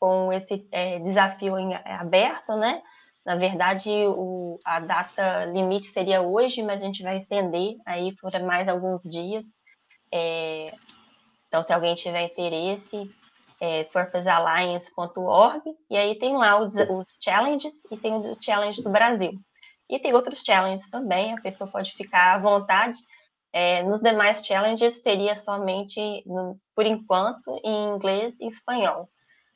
com 0.00 0.32
esse 0.32 0.66
é, 0.72 0.98
desafio 0.98 1.58
em, 1.58 1.74
aberto, 1.74 2.56
né? 2.56 2.82
Na 3.24 3.36
verdade, 3.36 3.90
o, 3.90 4.58
a 4.64 4.80
data 4.80 5.46
limite 5.46 5.86
seria 5.86 6.20
hoje, 6.20 6.62
mas 6.62 6.82
a 6.82 6.84
gente 6.84 7.02
vai 7.02 7.18
estender 7.18 7.76
aí 7.86 8.14
por 8.16 8.30
mais 8.42 8.68
alguns 8.68 9.02
dias. 9.02 9.46
É, 10.12 10.66
então, 11.48 11.62
se 11.62 11.72
alguém 11.72 11.94
tiver 11.94 12.24
interesse, 12.24 13.10
é 13.60 13.84
purposealliance.org, 13.84 15.62
e 15.88 15.96
aí 15.96 16.18
tem 16.18 16.36
lá 16.36 16.60
os, 16.60 16.74
os 16.74 17.18
challenges 17.22 17.84
e 17.90 17.96
tem 17.96 18.14
o 18.14 18.36
challenge 18.40 18.82
do 18.82 18.90
Brasil. 18.90 19.32
E 19.88 19.98
tem 19.98 20.14
outros 20.14 20.40
challenges 20.40 20.88
também, 20.90 21.32
a 21.32 21.42
pessoa 21.42 21.70
pode 21.70 21.92
ficar 21.92 22.34
à 22.34 22.38
vontade. 22.38 22.98
É, 23.52 23.82
nos 23.82 24.00
demais 24.00 24.44
challenges 24.44 25.02
seria 25.02 25.36
somente, 25.36 26.22
no, 26.26 26.58
por 26.74 26.86
enquanto, 26.86 27.60
em 27.62 27.94
inglês 27.94 28.40
e 28.40 28.46
espanhol. 28.46 29.08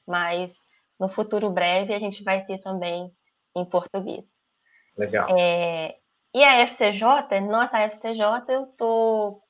Mas 0.07 0.67
no 0.99 1.09
futuro 1.09 1.51
breve 1.51 1.95
a 1.95 1.99
gente 1.99 2.23
vai 2.23 2.45
ter 2.45 2.59
também 2.59 3.11
em 3.57 3.65
português. 3.65 4.45
Legal. 4.97 5.29
É, 5.37 5.97
e 6.35 6.45
a 6.45 6.61
FCJ, 6.63 7.41
nossa, 7.41 7.79
a 7.79 7.83
FCJ, 7.83 8.23
eu 8.49 8.67
tô 8.77 9.41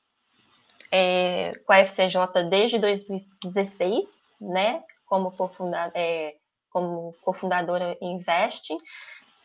é, 0.91 1.53
com 1.65 1.73
a 1.73 1.79
FCJ 1.79 2.43
desde 2.49 2.79
2016, 2.79 4.05
né? 4.39 4.83
Como, 5.05 5.31
cofundadora, 5.31 5.91
é, 5.95 6.35
como 6.71 7.13
cofundadora 7.21 7.97
Investing. 8.01 8.77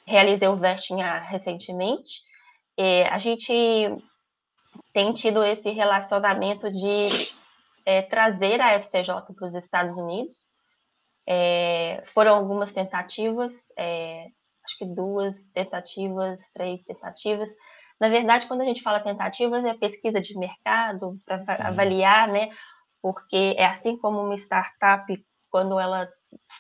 Realizei 0.07 0.49
o 0.49 0.57
Vesting 0.57 1.01
recentemente. 1.29 2.23
É, 2.77 3.07
a 3.09 3.19
gente 3.19 3.53
tem 4.93 5.12
tido 5.12 5.43
esse 5.45 5.71
relacionamento 5.71 6.71
de 6.71 7.09
é, 7.87 8.03
trazer 8.03 8.61
a 8.61 8.75
FCJ 8.75 9.35
para 9.35 9.47
os 9.47 9.55
Estados 9.55 9.97
Unidos. 9.97 10.49
É, 11.27 12.03
foram 12.12 12.35
algumas 12.35 12.73
tentativas, 12.73 13.53
é, 13.79 14.27
acho 14.64 14.79
que 14.79 14.87
duas 14.87 15.37
tentativas, 15.53 16.51
três 16.53 16.83
tentativas. 16.83 17.51
Na 18.01 18.09
verdade, 18.09 18.47
quando 18.47 18.62
a 18.62 18.64
gente 18.64 18.83
fala 18.83 19.01
tentativas, 19.01 19.64
é 19.64 19.75
pesquisa 19.75 20.21
de 20.21 20.37
mercado 20.37 21.19
para 21.25 21.45
avaliar, 21.69 22.29
né? 22.29 22.51
Porque 23.01 23.55
é 23.57 23.67
assim 23.67 23.97
como 23.97 24.21
uma 24.21 24.35
startup, 24.35 25.05
quando 25.51 25.79
ela 25.79 26.09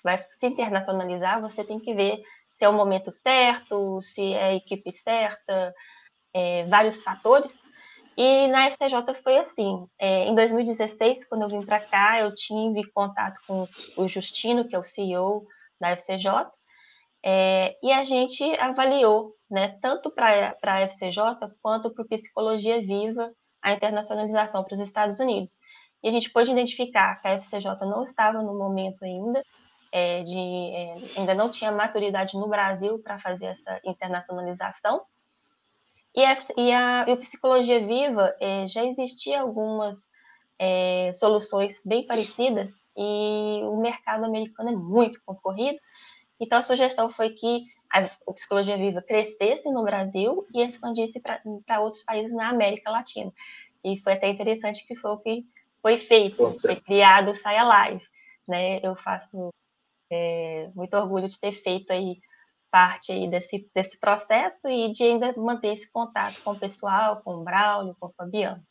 vai 0.02 0.18
se 0.18 0.46
internacionalizar, 0.46 1.40
você 1.40 1.64
tem 1.64 1.80
que 1.80 1.94
ver 1.94 2.20
se 2.54 2.64
é 2.64 2.68
o 2.68 2.72
momento 2.72 3.10
certo, 3.10 4.00
se 4.00 4.32
é 4.32 4.44
a 4.44 4.54
equipe 4.54 4.90
certa, 4.92 5.74
é, 6.32 6.64
vários 6.66 7.02
fatores. 7.02 7.60
E 8.16 8.46
na 8.46 8.70
FCJ 8.70 9.22
foi 9.22 9.38
assim. 9.38 9.86
É, 9.98 10.26
em 10.26 10.34
2016, 10.34 11.28
quando 11.28 11.42
eu 11.42 11.48
vim 11.48 11.66
para 11.66 11.80
cá, 11.80 12.20
eu 12.20 12.32
tive 12.32 12.88
contato 12.92 13.40
com 13.46 13.66
o 13.96 14.08
Justino, 14.08 14.68
que 14.68 14.76
é 14.76 14.78
o 14.78 14.84
CEO 14.84 15.44
da 15.80 15.90
FCJ, 15.90 16.46
é, 17.26 17.76
e 17.82 17.90
a 17.90 18.04
gente 18.04 18.44
avaliou, 18.60 19.34
né, 19.50 19.76
tanto 19.82 20.10
para 20.10 20.56
a 20.62 20.80
FCJ 20.82 21.24
quanto 21.60 21.92
para 21.92 22.04
o 22.04 22.08
Psicologia 22.08 22.80
Viva, 22.80 23.32
a 23.60 23.72
internacionalização 23.72 24.62
para 24.62 24.74
os 24.74 24.80
Estados 24.80 25.18
Unidos. 25.18 25.58
E 26.04 26.08
a 26.08 26.12
gente 26.12 26.30
pôde 26.30 26.52
identificar 26.52 27.20
que 27.20 27.26
a 27.26 27.32
FCJ 27.32 27.80
não 27.80 28.02
estava 28.02 28.42
no 28.42 28.56
momento 28.56 29.02
ainda, 29.02 29.42
é, 29.94 30.22
de, 30.24 30.36
é, 30.36 30.96
ainda 31.20 31.34
não 31.34 31.48
tinha 31.48 31.70
maturidade 31.70 32.36
no 32.36 32.48
Brasil 32.48 32.98
para 32.98 33.18
fazer 33.20 33.46
essa 33.46 33.80
internacionalização. 33.84 35.02
E 36.14 36.24
a, 36.24 36.36
e 36.56 36.72
a, 36.72 37.04
e 37.08 37.12
a 37.12 37.16
Psicologia 37.16 37.80
Viva 37.80 38.34
é, 38.40 38.66
já 38.66 38.84
existia 38.84 39.40
algumas 39.40 40.10
é, 40.58 41.12
soluções 41.14 41.80
bem 41.84 42.06
parecidas 42.06 42.82
e 42.96 43.60
o 43.62 43.76
mercado 43.76 44.24
americano 44.24 44.70
é 44.70 44.76
muito 44.76 45.20
concorrido, 45.24 45.78
então, 46.40 46.58
a 46.58 46.62
sugestão 46.62 47.08
foi 47.08 47.30
que 47.30 47.64
a 47.90 48.08
Psicologia 48.32 48.76
Viva 48.76 49.00
crescesse 49.00 49.70
no 49.70 49.84
Brasil 49.84 50.46
e 50.52 50.62
expandisse 50.62 51.20
para 51.20 51.80
outros 51.80 52.02
países 52.02 52.34
na 52.34 52.48
América 52.48 52.90
Latina. 52.90 53.32
E 53.84 53.98
foi 54.00 54.14
até 54.14 54.28
interessante 54.28 54.86
que 54.86 54.96
foi 54.96 55.12
o 55.12 55.18
que 55.18 55.46
foi 55.80 55.96
feito, 55.96 56.42
Nossa. 56.42 56.66
foi 56.66 56.76
criado 56.76 57.30
o 57.30 57.34
Saia 57.36 57.62
Live. 57.62 58.04
Né? 58.48 58.80
Eu 58.82 58.96
faço 58.96 59.50
é, 60.14 60.70
muito 60.74 60.96
orgulho 60.96 61.28
de 61.28 61.40
ter 61.40 61.52
feito 61.52 61.90
aí 61.90 62.18
parte 62.70 63.12
aí 63.12 63.28
desse, 63.28 63.70
desse 63.74 63.98
processo 63.98 64.68
e 64.68 64.90
de 64.90 65.04
ainda 65.04 65.32
manter 65.36 65.72
esse 65.72 65.90
contato 65.92 66.42
com 66.42 66.52
o 66.52 66.58
pessoal, 66.58 67.22
com 67.22 67.36
o 67.36 67.44
Braulio, 67.44 67.96
com 68.00 68.06
o 68.06 68.12
Fabiano. 68.12 68.62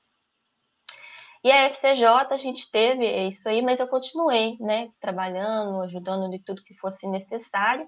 E 1.43 1.51
a 1.51 1.69
FCJ 1.69 2.06
a 2.32 2.38
gente 2.38 2.71
teve 2.71 3.06
isso 3.27 3.49
aí, 3.49 3.62
mas 3.62 3.79
eu 3.79 3.88
continuei, 3.88 4.58
né, 4.60 4.89
trabalhando, 4.99 5.82
ajudando 5.82 6.29
de 6.29 6.39
tudo 6.39 6.63
que 6.63 6.73
fosse 6.73 7.08
necessário, 7.08 7.88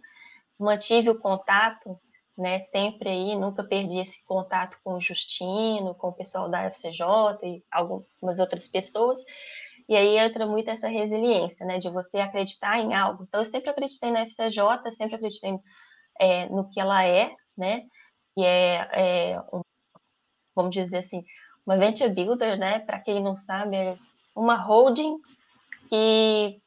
mantive 0.59 1.09
o 1.09 1.19
contato, 1.19 1.97
né, 2.37 2.59
sempre 2.59 3.09
aí, 3.09 3.35
nunca 3.35 3.63
perdi 3.63 3.99
esse 3.99 4.23
contato 4.25 4.77
com 4.83 4.95
o 4.95 5.01
Justino, 5.01 5.95
com 5.95 6.09
o 6.09 6.13
pessoal 6.13 6.49
da 6.49 6.63
FCJ 6.63 7.05
e 7.43 7.63
algumas 7.71 8.39
outras 8.39 8.67
pessoas. 8.67 9.23
E 9.87 9.95
aí 9.95 10.17
entra 10.17 10.47
muito 10.47 10.69
essa 10.69 10.87
resiliência, 10.87 11.65
né, 11.65 11.77
de 11.77 11.89
você 11.89 12.19
acreditar 12.19 12.79
em 12.79 12.93
algo. 12.93 13.23
Então, 13.27 13.41
eu 13.41 13.45
sempre 13.45 13.69
acreditei 13.69 14.11
na 14.11 14.21
FCJ, 14.21 14.91
sempre 14.91 15.15
acreditei 15.15 15.57
é, 16.19 16.49
no 16.49 16.69
que 16.69 16.79
ela 16.79 17.03
é, 17.05 17.31
né, 17.57 17.83
e 18.37 18.43
é, 18.43 19.33
é 19.33 19.39
um, 19.53 19.61
vamos 20.55 20.71
dizer 20.71 20.97
assim, 20.97 21.23
uma 21.65 21.77
venture 21.77 22.13
builder, 22.13 22.57
né? 22.57 22.79
Para 22.79 22.99
quem 22.99 23.21
não 23.21 23.35
sabe, 23.35 23.75
é 23.75 23.97
uma 24.35 24.55
holding 24.55 25.17
que 25.89 26.61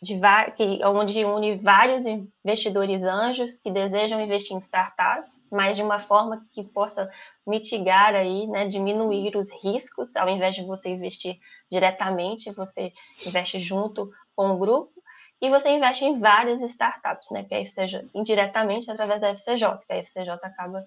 de 0.00 0.16
que, 0.56 0.84
onde 0.84 1.24
une 1.24 1.56
vários 1.56 2.04
investidores 2.06 3.02
anjos 3.02 3.58
que 3.58 3.70
desejam 3.70 4.20
investir 4.20 4.56
em 4.56 4.60
startups, 4.60 5.48
mas 5.50 5.76
de 5.76 5.82
uma 5.82 5.98
forma 5.98 6.46
que 6.52 6.62
possa 6.62 7.10
mitigar 7.44 8.14
aí, 8.14 8.46
né, 8.46 8.66
diminuir 8.66 9.36
os 9.36 9.50
riscos, 9.62 10.14
ao 10.14 10.28
invés 10.28 10.54
de 10.54 10.62
você 10.62 10.90
investir 10.90 11.38
diretamente, 11.70 12.52
você 12.52 12.92
investe 13.26 13.58
junto 13.58 14.10
com 14.36 14.52
o 14.52 14.58
grupo 14.58 14.92
e 15.40 15.50
você 15.50 15.70
investe 15.70 16.04
em 16.04 16.20
várias 16.20 16.60
startups, 16.62 17.30
né, 17.32 17.42
que 17.42 17.54
a 17.54 17.60
FCJ, 17.60 18.08
indiretamente 18.14 18.88
através 18.90 19.20
da 19.20 19.30
FCJ, 19.30 19.78
que 19.84 19.92
a 19.92 19.96
FCJ 19.96 20.30
acaba 20.44 20.84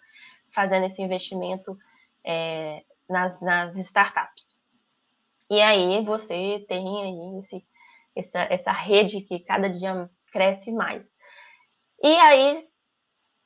fazendo 0.52 0.86
esse 0.86 1.02
investimento 1.02 1.78
é, 2.24 2.84
nas, 3.10 3.42
nas 3.42 3.76
startups. 3.76 4.56
E 5.50 5.60
aí 5.60 6.02
você 6.06 6.64
tem 6.70 7.04
aí 7.04 7.40
esse 7.40 7.66
essa, 8.16 8.40
essa 8.50 8.72
rede 8.72 9.22
que 9.22 9.40
cada 9.40 9.70
dia 9.70 10.10
cresce 10.32 10.72
mais. 10.72 11.16
E 12.04 12.14
aí, 12.16 12.68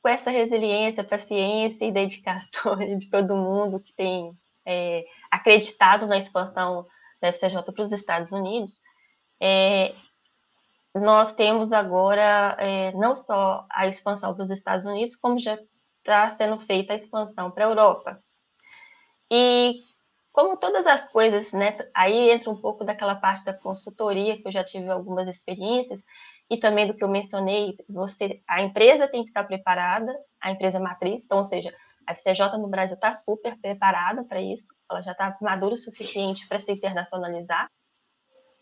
com 0.02 0.08
essa 0.08 0.30
resiliência, 0.30 1.04
paciência 1.04 1.84
e 1.84 1.92
dedicação 1.92 2.76
de 2.96 3.10
todo 3.10 3.36
mundo 3.36 3.80
que 3.80 3.92
tem 3.92 4.32
é, 4.64 5.04
acreditado 5.30 6.06
na 6.06 6.16
expansão 6.18 6.86
da 7.20 7.28
FCJ 7.28 7.62
para 7.62 7.82
os 7.82 7.92
Estados 7.92 8.32
Unidos, 8.32 8.80
é, 9.40 9.94
nós 10.94 11.34
temos 11.34 11.72
agora 11.72 12.56
é, 12.58 12.92
não 12.92 13.14
só 13.14 13.66
a 13.70 13.86
expansão 13.86 14.34
para 14.34 14.44
os 14.44 14.50
Estados 14.50 14.86
Unidos, 14.86 15.16
como 15.16 15.38
já 15.38 15.58
está 15.98 16.30
sendo 16.30 16.58
feita 16.60 16.92
a 16.92 16.96
expansão 16.96 17.50
para 17.50 17.66
a 17.66 17.68
Europa. 17.68 18.22
E 19.30 19.82
como 20.36 20.54
todas 20.58 20.86
as 20.86 21.10
coisas, 21.10 21.50
né? 21.54 21.78
Aí 21.94 22.30
entra 22.30 22.50
um 22.50 22.60
pouco 22.60 22.84
daquela 22.84 23.14
parte 23.14 23.42
da 23.42 23.54
consultoria 23.54 24.36
que 24.36 24.46
eu 24.46 24.52
já 24.52 24.62
tive 24.62 24.90
algumas 24.90 25.26
experiências 25.28 26.04
e 26.50 26.58
também 26.58 26.86
do 26.86 26.92
que 26.92 27.02
eu 27.02 27.08
mencionei, 27.08 27.74
você, 27.88 28.42
a 28.46 28.60
empresa 28.60 29.08
tem 29.08 29.22
que 29.22 29.30
estar 29.30 29.44
preparada, 29.44 30.14
a 30.38 30.50
empresa 30.50 30.78
matriz, 30.78 31.24
então, 31.24 31.38
ou 31.38 31.44
seja, 31.44 31.74
a 32.06 32.12
FCJ 32.12 32.58
no 32.58 32.68
Brasil 32.68 32.96
está 32.96 33.14
super 33.14 33.58
preparada 33.58 34.24
para 34.24 34.38
isso, 34.38 34.76
ela 34.90 35.00
já 35.00 35.12
está 35.12 35.34
madura 35.40 35.72
o 35.72 35.78
suficiente 35.78 36.46
para 36.46 36.58
se 36.58 36.70
internacionalizar. 36.70 37.70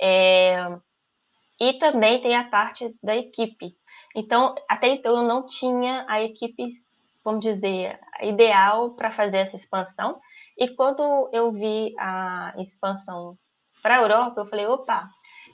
É, 0.01 0.79
e 1.61 1.73
também 1.73 2.21
tem 2.21 2.37
a 2.37 2.45
parte 2.45 2.97
da 3.03 3.17
equipe. 3.17 3.75
Então, 4.15 4.55
até 4.69 4.87
então, 4.87 5.17
eu 5.17 5.25
não 5.25 5.45
tinha 5.45 6.07
a 6.09 6.23
equipe, 6.23 6.69
vamos 7.25 7.41
dizer, 7.41 7.99
ideal 8.21 8.91
para 8.95 9.11
fazer 9.11 9.39
essa 9.39 9.57
expansão. 9.57 10.21
E 10.59 10.69
quando 10.69 11.31
eu 11.33 11.51
vi 11.51 11.95
a 11.99 12.55
expansão 12.59 13.37
para 13.83 13.97
a 13.97 14.03
Europa, 14.03 14.41
eu 14.41 14.47
falei, 14.47 14.67
opa, 14.67 15.09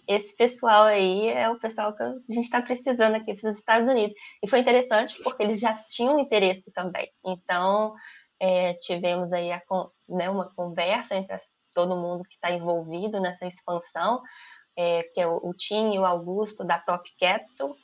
esse 0.08 0.36
pessoal 0.36 0.84
aí 0.84 1.28
é 1.28 1.48
o 1.48 1.58
pessoal 1.58 1.94
que 1.94 2.02
a 2.02 2.12
gente 2.28 2.40
está 2.40 2.60
precisando 2.60 3.14
aqui 3.14 3.32
para 3.34 3.48
os 3.48 3.56
Estados 3.56 3.88
Unidos. 3.88 4.14
E 4.42 4.48
foi 4.48 4.58
interessante 4.58 5.14
porque 5.22 5.42
eles 5.42 5.60
já 5.60 5.72
tinham 5.88 6.18
interesse 6.18 6.72
também. 6.72 7.08
Então, 7.24 7.94
é, 8.40 8.74
tivemos 8.74 9.32
aí 9.32 9.52
a, 9.52 9.62
né, 10.08 10.28
uma 10.28 10.52
conversa 10.54 11.14
entre 11.14 11.34
as, 11.34 11.52
todo 11.72 11.96
mundo 11.96 12.24
que 12.24 12.34
está 12.34 12.50
envolvido 12.50 13.20
nessa 13.20 13.46
expansão, 13.46 14.20
é, 14.76 15.04
que 15.14 15.20
é 15.20 15.26
o, 15.28 15.36
o 15.44 15.54
Tim 15.54 15.94
e 15.94 15.98
o 15.98 16.04
Augusto 16.04 16.64
da 16.64 16.78
Top 16.78 17.08
Capital, 17.18 17.76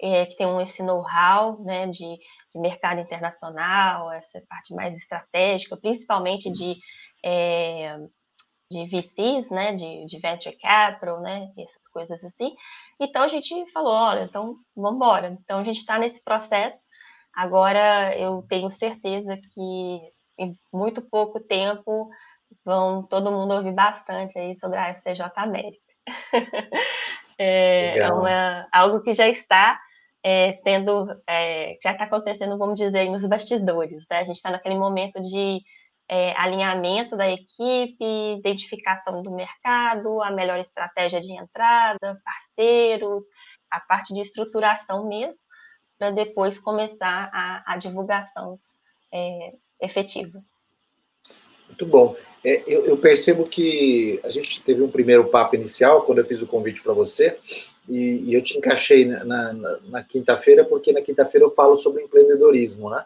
é, 0.00 0.26
que 0.26 0.36
tem 0.36 0.46
um, 0.46 0.60
esse 0.60 0.82
know-how 0.82 1.62
né, 1.62 1.86
de, 1.86 1.98
de, 1.98 2.60
mercado 2.60 3.00
internacional, 3.00 4.12
essa 4.12 4.42
parte 4.48 4.74
mais 4.74 4.96
estratégica, 4.96 5.76
principalmente 5.76 6.50
de, 6.50 6.76
é, 7.24 7.96
de 8.70 8.86
VCs, 8.86 9.50
né, 9.50 9.72
de, 9.72 10.04
de 10.06 10.18
venture 10.18 10.56
capital, 10.56 11.20
né, 11.20 11.50
essas 11.58 11.88
coisas 11.88 12.22
assim. 12.24 12.54
Então 13.00 13.22
a 13.22 13.28
gente 13.28 13.70
falou, 13.72 13.92
olha, 13.92 14.24
então 14.24 14.56
vamos 14.74 14.96
embora. 14.96 15.34
Então 15.40 15.60
a 15.60 15.64
gente 15.64 15.78
está 15.78 15.98
nesse 15.98 16.22
processo. 16.22 16.86
Agora 17.34 18.16
eu 18.18 18.44
tenho 18.48 18.68
certeza 18.70 19.36
que 19.36 20.00
em 20.38 20.56
muito 20.72 21.02
pouco 21.08 21.40
tempo 21.40 22.10
vão 22.64 23.02
todo 23.02 23.32
mundo 23.32 23.54
ouvir 23.54 23.72
bastante 23.72 24.38
aí 24.38 24.54
sobre 24.56 24.78
a 24.78 24.90
FCJ 24.90 25.30
América. 25.36 25.82
é, 27.38 27.98
é 27.98 28.12
uma, 28.12 28.68
algo 28.72 29.02
que 29.02 29.12
já 29.12 29.28
está 29.28 29.80
é, 30.28 30.54
sendo, 30.54 31.06
é, 31.24 31.78
já 31.80 31.92
está 31.92 32.02
acontecendo, 32.02 32.58
vamos 32.58 32.80
dizer, 32.80 33.08
nos 33.08 33.24
bastidores. 33.28 34.04
Né? 34.10 34.18
A 34.18 34.24
gente 34.24 34.34
está 34.34 34.50
naquele 34.50 34.74
momento 34.74 35.20
de 35.20 35.60
é, 36.08 36.32
alinhamento 36.32 37.16
da 37.16 37.30
equipe, 37.30 38.04
identificação 38.36 39.22
do 39.22 39.30
mercado, 39.30 40.20
a 40.20 40.32
melhor 40.32 40.58
estratégia 40.58 41.20
de 41.20 41.32
entrada, 41.32 42.20
parceiros, 42.24 43.26
a 43.70 43.78
parte 43.78 44.12
de 44.12 44.20
estruturação 44.20 45.06
mesmo, 45.06 45.38
para 45.96 46.10
depois 46.10 46.58
começar 46.58 47.30
a, 47.32 47.74
a 47.74 47.76
divulgação 47.76 48.58
é, 49.14 49.52
efetiva. 49.80 50.42
Muito 51.68 51.86
bom. 51.86 52.16
É, 52.44 52.64
eu, 52.66 52.84
eu, 52.84 52.96
percebo 52.98 53.44
que 53.44 54.20
a 54.24 54.30
gente 54.32 54.60
teve 54.62 54.82
um 54.82 54.90
primeiro 54.90 55.28
papo 55.28 55.54
inicial, 55.54 56.02
quando 56.02 56.18
eu 56.18 56.24
fiz 56.24 56.42
o 56.42 56.48
convite 56.48 56.82
para 56.82 56.92
você, 56.92 57.38
e, 57.88 58.24
e 58.26 58.34
eu 58.34 58.42
te 58.42 58.56
encaixei 58.58 59.04
na, 59.04 59.24
na, 59.24 59.78
na 59.88 60.02
quinta-feira, 60.02 60.64
porque 60.64 60.92
na 60.92 61.02
quinta-feira 61.02 61.46
eu 61.46 61.54
falo 61.54 61.76
sobre 61.76 62.02
empreendedorismo, 62.02 62.90
né? 62.90 63.04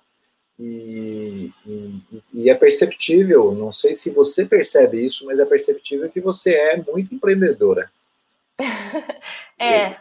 E, 0.58 1.50
e, 1.66 2.02
e, 2.34 2.50
é 2.50 2.54
perceptível, 2.54 3.54
não 3.54 3.72
sei 3.72 3.94
se 3.94 4.10
você 4.10 4.44
percebe 4.44 5.02
isso, 5.02 5.24
mas 5.24 5.38
é 5.38 5.44
perceptível 5.46 6.10
que 6.10 6.20
você 6.20 6.54
é 6.54 6.76
muito 6.76 7.14
empreendedora. 7.14 7.90
é, 9.58 9.96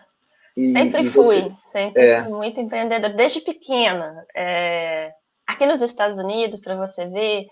e, 0.58 0.74
sempre 0.74 1.10
fui, 1.10 1.24
você, 1.24 1.56
sempre 1.72 2.02
é, 2.02 2.24
fui 2.24 2.34
muito 2.34 2.60
empreendedora, 2.60 3.14
desde 3.14 3.40
pequena. 3.40 4.26
É, 4.36 5.14
aqui 5.48 5.66
nos 5.66 5.82
Estados 5.82 6.18
Unidos, 6.18 6.60
para 6.60 6.76
você 6.76 7.06
ver, 7.06 7.48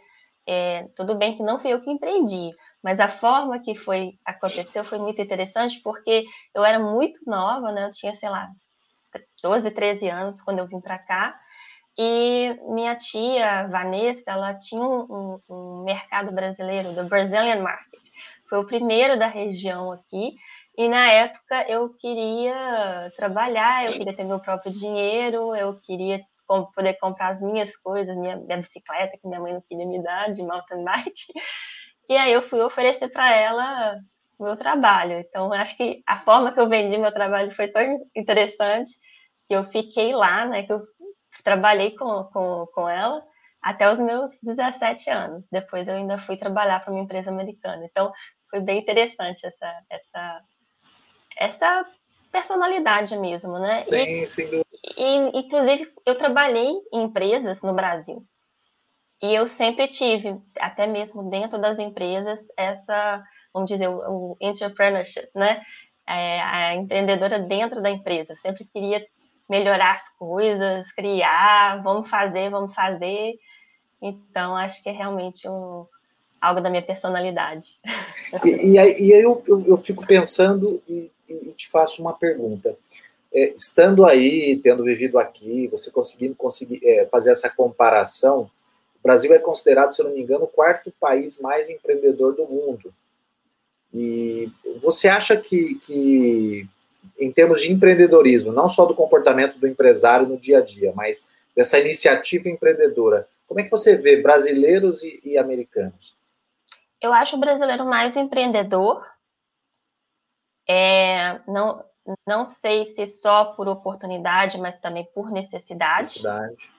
é, 0.46 0.86
tudo 0.94 1.16
bem 1.16 1.36
que 1.38 1.44
não 1.44 1.60
fui 1.60 1.72
eu 1.72 1.80
que 1.80 1.90
empreendi, 1.90 2.52
mas 2.84 3.00
a 3.00 3.08
forma 3.08 3.60
que 3.60 3.76
foi 3.76 4.14
aconteceu 4.26 4.84
foi 4.84 4.98
muito 4.98 5.22
interessante 5.22 5.82
porque 5.84 6.26
eu 6.54 6.64
era 6.64 6.80
muito 6.80 7.20
nova, 7.26 7.72
né? 7.72 7.86
Eu 7.86 7.92
tinha, 7.92 8.16
sei 8.16 8.30
lá, 8.30 8.50
12, 9.42 9.72
13 9.72 10.10
anos 10.10 10.42
quando 10.42 10.60
eu 10.60 10.68
vim 10.68 10.80
para 10.80 10.98
cá. 10.98 11.38
E 11.98 12.56
minha 12.70 12.96
tia, 12.96 13.68
Vanessa, 13.68 14.32
ela 14.32 14.54
tinha 14.54 14.84
um, 14.84 15.40
um, 15.50 15.84
mercado 15.84 16.32
brasileiro, 16.32 16.94
do 16.94 17.04
Brazilian 17.06 17.62
Market. 17.62 18.02
Foi 18.48 18.60
o 18.60 18.68
primeiro 18.68 19.18
da 19.18 19.28
região 19.28 19.92
aqui. 19.92 20.36
E 20.78 20.88
na 20.88 21.10
época 21.12 21.66
eu 21.68 21.90
queria 21.96 23.12
trabalhar, 23.18 23.86
eu 23.86 23.94
queria 23.94 24.16
ter 24.16 24.24
meu 24.24 24.40
próprio 24.40 24.72
dinheiro, 24.72 25.56
eu 25.56 25.80
queria 25.80 26.22
poder 26.74 26.94
comprar 27.00 27.34
as 27.34 27.42
minhas 27.42 27.76
coisas, 27.76 28.16
minha, 28.16 28.36
minha 28.36 28.58
bicicleta 28.58 29.18
que 29.18 29.28
minha 29.28 29.40
mãe 29.40 29.54
não 29.54 29.62
queria 29.62 29.86
me 29.86 30.02
dar, 30.04 30.32
de 30.32 30.44
mountain 30.44 30.84
bike. 30.84 31.34
E 32.10 32.16
aí 32.16 32.32
eu 32.32 32.42
fui 32.42 32.62
oferecer 32.62 33.10
para 33.10 33.30
ela 33.36 34.00
o 34.40 34.44
meu 34.46 34.56
trabalho. 34.56 35.20
Então, 35.20 35.52
acho 35.52 35.76
que 35.76 36.02
a 36.06 36.20
forma 36.20 36.52
que 36.52 36.60
eu 36.60 36.70
vendi 36.70 36.98
meu 36.98 37.14
trabalho 37.14 37.54
foi 37.54 37.68
tão 37.68 37.82
interessante 38.16 38.92
que 39.48 39.56
eu 39.56 39.66
fiquei 39.66 40.14
lá, 40.14 40.46
né? 40.46 40.64
Que 40.64 40.74
eu 40.74 40.82
trabalhei 41.44 41.92
com, 41.96 42.24
com, 42.26 42.68
com 42.74 42.90
ela 42.90 43.24
até 43.62 43.92
os 43.92 44.00
meus 44.00 44.38
17 44.42 45.10
anos. 45.10 45.50
Depois 45.52 45.88
eu 45.88 45.96
ainda 45.96 46.18
fui 46.18 46.38
trabalhar 46.38 46.84
para 46.84 46.94
uma 46.94 47.02
empresa 47.02 47.30
americana. 47.30 47.86
Então, 47.86 48.12
foi 48.50 48.62
bem 48.62 48.80
interessante 48.80 49.46
essa, 49.46 49.82
essa, 49.90 50.42
essa 51.38 51.86
personalidade 52.32 53.18
mesmo, 53.18 53.60
né? 53.60 53.80
Sim, 53.80 54.22
e, 54.22 54.28
sim. 54.28 54.64
E, 54.98 55.16
inclusive, 55.38 55.92
eu 56.06 56.16
trabalhei 56.16 56.72
em 56.94 57.04
empresas 57.04 57.62
no 57.62 57.74
Brasil. 57.74 58.24
E 59.22 59.34
eu 59.34 59.48
sempre 59.48 59.88
tive, 59.88 60.40
até 60.60 60.86
mesmo 60.86 61.30
dentro 61.30 61.60
das 61.60 61.80
empresas, 61.80 62.48
essa, 62.56 63.24
vamos 63.54 63.70
dizer, 63.70 63.88
o, 63.88 64.38
entrepreneurship, 64.40 65.28
né? 65.34 65.62
É, 66.08 66.42
a 66.42 66.76
empreendedora 66.76 67.40
dentro 67.40 67.82
da 67.82 67.90
empresa. 67.90 68.34
Eu 68.34 68.38
sempre 68.38 68.66
queria 68.66 69.06
melhorar 69.50 69.96
as 69.96 70.10
coisas, 70.18 70.92
criar, 70.94 71.82
vamos 71.84 72.10
fazer, 72.10 72.50
vamos 72.50 72.74
fazer. 72.74 73.34
Então, 74.02 74.56
acho 74.56 74.82
que 74.84 74.90
é 74.90 74.92
realmente 74.92 75.50
um, 75.50 75.86
algo 76.40 76.62
da 76.62 76.70
minha 76.70 76.84
personalidade. 76.84 77.80
E, 78.44 78.74
e 78.74 78.78
aí, 78.78 79.10
eu, 79.10 79.42
eu, 79.48 79.66
eu, 79.66 79.78
fico 79.78 80.06
pensando 80.06 80.82
e, 80.86 81.10
e, 81.30 81.54
te 81.54 81.70
faço 81.70 82.02
uma 82.02 82.12
pergunta. 82.12 82.76
É, 83.34 83.54
estando 83.56 84.06
aí, 84.06 84.60
tendo 84.62 84.84
vivido 84.84 85.18
aqui, 85.18 85.66
você 85.70 85.90
conseguindo 85.90 86.36
conseguir, 86.36 86.82
é, 86.84 87.06
fazer 87.06 87.32
essa 87.32 87.50
comparação, 87.50 88.52
Brasil 89.08 89.34
é 89.34 89.40
considerado, 89.40 89.94
se 89.94 90.02
eu 90.02 90.08
não 90.08 90.14
me 90.14 90.22
engano, 90.22 90.44
o 90.44 90.50
quarto 90.50 90.92
país 91.00 91.40
mais 91.40 91.70
empreendedor 91.70 92.36
do 92.36 92.46
mundo. 92.46 92.94
E 93.94 94.52
você 94.82 95.08
acha 95.08 95.38
que, 95.38 95.76
que, 95.76 96.68
em 97.18 97.32
termos 97.32 97.62
de 97.62 97.72
empreendedorismo, 97.72 98.52
não 98.52 98.68
só 98.68 98.86
do 98.86 98.94
comportamento 98.94 99.58
do 99.58 99.66
empresário 99.66 100.28
no 100.28 100.38
dia 100.38 100.58
a 100.58 100.62
dia, 100.62 100.92
mas 100.94 101.30
dessa 101.56 101.80
iniciativa 101.80 102.50
empreendedora, 102.50 103.30
como 103.48 103.62
é 103.62 103.64
que 103.64 103.72
você 103.72 103.96
vê 103.96 104.22
brasileiros 104.22 105.02
e, 105.04 105.22
e 105.24 105.38
americanos? 105.38 106.14
Eu 107.00 107.14
acho 107.14 107.38
o 107.38 107.40
brasileiro 107.40 107.86
mais 107.86 108.18
empreendedor. 108.18 109.06
É, 110.68 111.40
não, 111.48 111.82
não 112.28 112.46
sei 112.46 112.84
se 112.84 113.08
só 113.08 113.46
por 113.54 113.70
oportunidade, 113.70 114.58
mas 114.58 114.78
também 114.80 115.08
por 115.16 115.32
necessidade. 115.32 116.02
necessidade. 116.02 116.77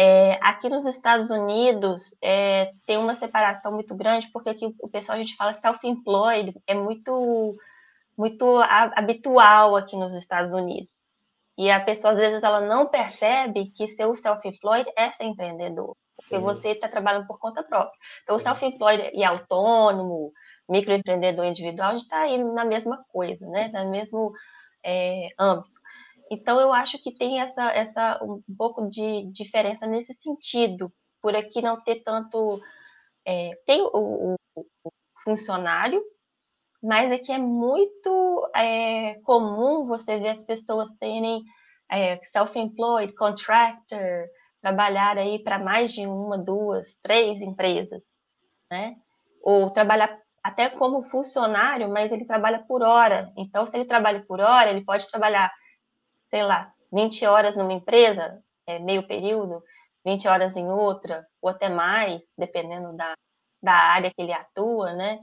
É, 0.00 0.38
aqui 0.40 0.68
nos 0.68 0.86
Estados 0.86 1.28
Unidos 1.28 2.16
é, 2.22 2.70
tem 2.86 2.96
uma 2.98 3.16
separação 3.16 3.72
muito 3.72 3.96
grande, 3.96 4.30
porque 4.32 4.48
aqui 4.48 4.72
o 4.80 4.88
pessoal 4.88 5.16
a 5.16 5.18
gente 5.18 5.34
fala 5.34 5.52
self-employed, 5.52 6.54
é 6.68 6.72
muito, 6.72 7.58
muito 8.16 8.60
habitual 8.94 9.74
aqui 9.74 9.96
nos 9.96 10.14
Estados 10.14 10.54
Unidos. 10.54 10.94
E 11.58 11.68
a 11.68 11.80
pessoa, 11.80 12.12
às 12.12 12.18
vezes, 12.18 12.44
ela 12.44 12.60
não 12.60 12.86
percebe 12.86 13.72
que 13.72 13.88
ser 13.88 14.06
o 14.06 14.14
self-employed 14.14 14.88
é 14.96 15.10
ser 15.10 15.24
empreendedor, 15.24 15.96
porque 16.14 16.36
Sim. 16.36 16.42
você 16.42 16.68
está 16.70 16.88
trabalhando 16.88 17.26
por 17.26 17.40
conta 17.40 17.64
própria. 17.64 17.98
Então, 18.22 18.36
o 18.36 18.38
self-employed 18.38 19.10
e 19.12 19.24
autônomo, 19.24 20.32
microempreendedor 20.68 21.44
individual, 21.44 21.88
a 21.88 21.92
gente 21.94 22.02
está 22.02 22.20
aí 22.20 22.38
na 22.38 22.64
mesma 22.64 23.04
coisa, 23.10 23.44
né? 23.48 23.68
No 23.74 23.90
mesmo 23.90 24.30
é, 24.84 25.30
âmbito. 25.36 25.77
Então, 26.30 26.60
eu 26.60 26.72
acho 26.72 27.00
que 27.02 27.12
tem 27.14 27.40
essa, 27.40 27.70
essa 27.72 28.20
um 28.22 28.42
pouco 28.56 28.88
de 28.88 29.30
diferença 29.32 29.86
nesse 29.86 30.14
sentido, 30.14 30.92
por 31.22 31.34
aqui 31.34 31.62
não 31.62 31.82
ter 31.82 32.02
tanto. 32.02 32.60
É, 33.26 33.50
tem 33.66 33.82
o, 33.82 33.88
o, 33.92 34.36
o, 34.54 34.92
funcionário, 35.24 36.02
mas 36.82 37.12
aqui 37.12 37.32
é 37.32 37.38
muito 37.38 38.50
é, 38.54 39.20
comum 39.22 39.86
você 39.86 40.18
ver 40.18 40.28
as 40.28 40.44
pessoas 40.44 40.96
serem 40.96 41.42
é, 41.90 42.18
self-employed, 42.22 43.14
contractor, 43.14 44.28
trabalhar 44.60 45.18
aí 45.18 45.42
para 45.42 45.58
mais 45.58 45.92
de 45.92 46.06
uma, 46.06 46.38
duas, 46.38 46.96
três 47.02 47.42
empresas, 47.42 48.06
né? 48.70 48.96
Ou 49.42 49.72
trabalhar 49.72 50.18
até 50.42 50.68
como 50.68 51.08
funcionário, 51.10 51.88
mas 51.88 52.12
ele 52.12 52.24
trabalha 52.24 52.64
por 52.66 52.82
hora. 52.82 53.32
Então, 53.36 53.66
se 53.66 53.76
ele 53.76 53.84
trabalha 53.84 54.24
por 54.26 54.40
hora, 54.40 54.70
ele 54.70 54.84
pode 54.84 55.08
trabalhar, 55.10 55.52
sei 56.30 56.42
lá, 56.42 56.72
20 56.92 57.26
horas 57.26 57.56
numa 57.56 57.72
empresa, 57.72 58.42
é, 58.66 58.78
meio 58.78 59.06
período, 59.06 59.62
20 60.04 60.28
horas 60.28 60.56
em 60.56 60.70
outra, 60.70 61.26
ou 61.40 61.50
até 61.50 61.68
mais, 61.68 62.32
dependendo 62.36 62.96
da, 62.96 63.14
da 63.62 63.72
área 63.72 64.10
que 64.10 64.22
ele 64.22 64.32
atua, 64.32 64.92
né? 64.94 65.20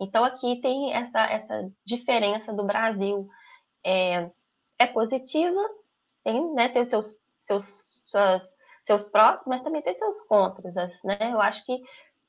Então, 0.00 0.24
aqui 0.24 0.60
tem 0.60 0.94
essa, 0.94 1.20
essa 1.26 1.70
diferença 1.84 2.52
do 2.52 2.64
Brasil. 2.64 3.28
É, 3.84 4.30
é 4.78 4.86
positiva, 4.86 5.60
tem, 6.22 6.54
né, 6.54 6.68
tem 6.68 6.82
os 6.82 6.88
seus, 6.88 7.16
seus, 7.40 7.96
suas, 8.04 8.56
seus 8.82 9.08
prós, 9.08 9.44
mas 9.46 9.62
também 9.62 9.82
tem 9.82 9.94
seus 9.94 10.20
contras, 10.22 10.74
né? 11.04 11.32
Eu 11.32 11.40
acho 11.40 11.64
que 11.64 11.82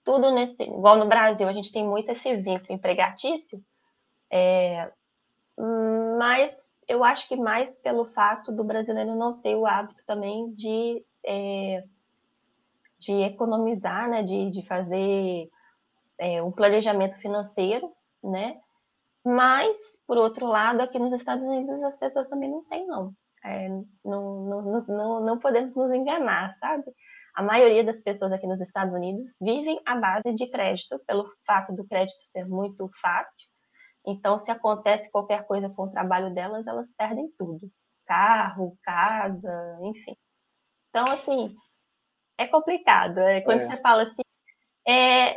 tudo 0.04 0.32
nesse. 0.32 0.64
Igual 0.64 0.98
no 0.98 1.08
Brasil, 1.08 1.48
a 1.48 1.54
gente 1.54 1.72
tem 1.72 1.86
muito 1.86 2.12
esse 2.12 2.36
vínculo 2.38 2.74
empregatício, 2.74 3.64
é, 4.32 4.92
mas 6.18 6.76
eu 6.88 7.04
acho 7.04 7.28
que 7.28 7.36
mais 7.36 7.76
pelo 7.76 8.06
fato 8.06 8.52
do 8.52 8.64
brasileiro 8.64 9.16
não 9.16 9.40
ter 9.40 9.56
o 9.56 9.66
hábito 9.66 10.06
também 10.06 10.52
de, 10.54 11.04
é, 11.26 11.84
de 12.98 13.14
economizar, 13.24 14.10
né, 14.10 14.24
de, 14.24 14.50
de 14.50 14.66
fazer 14.66 15.50
é, 16.18 16.42
um 16.42 16.52
planejamento 16.52 17.18
financeiro, 17.18 17.92
né? 18.24 18.60
Mas, 19.24 20.02
por 20.08 20.18
outro 20.18 20.48
lado, 20.48 20.82
aqui 20.82 20.98
nos 20.98 21.14
Estados 21.14 21.46
Unidos 21.46 21.84
as 21.84 21.98
pessoas 21.98 22.28
também 22.28 22.50
não 22.50 22.64
têm, 22.66 22.88
não. 22.88 23.14
É, 23.44 23.70
não, 23.70 23.84
não, 24.04 24.78
não, 24.88 25.20
não 25.26 25.40
podemos 25.40 25.76
nos 25.76 25.92
enganar, 25.92 26.52
sabe? 26.52 26.86
A 27.36 27.44
maioria 27.44 27.84
das 27.84 28.02
pessoas 28.02 28.32
aqui 28.32 28.48
nos 28.48 28.60
Estados 28.60 28.94
Unidos 28.94 29.38
vivem 29.42 29.80
à 29.86 29.96
base 29.96 30.34
de 30.34 30.48
crédito, 30.48 31.00
pelo 31.06 31.32
fato 31.46 31.74
do 31.74 31.86
crédito 31.86 32.22
ser 32.24 32.46
muito 32.46 32.90
fácil. 33.02 33.48
Então, 34.12 34.38
se 34.38 34.52
acontece 34.52 35.12
qualquer 35.12 35.46
coisa 35.46 35.70
com 35.70 35.84
o 35.84 35.90
trabalho 35.90 36.34
delas, 36.34 36.68
elas 36.68 36.94
perdem 36.96 37.30
tudo: 37.38 37.70
carro, 38.06 38.78
casa, 38.84 39.78
enfim. 39.84 40.16
Então, 40.90 41.12
assim, 41.12 41.56
é 42.38 42.48
complicado. 42.48 43.20
É, 43.20 43.42
quando 43.42 43.62
é. 43.62 43.66
você 43.66 43.78
fala 43.78 44.04
assim, 44.04 44.22
é, 44.88 45.34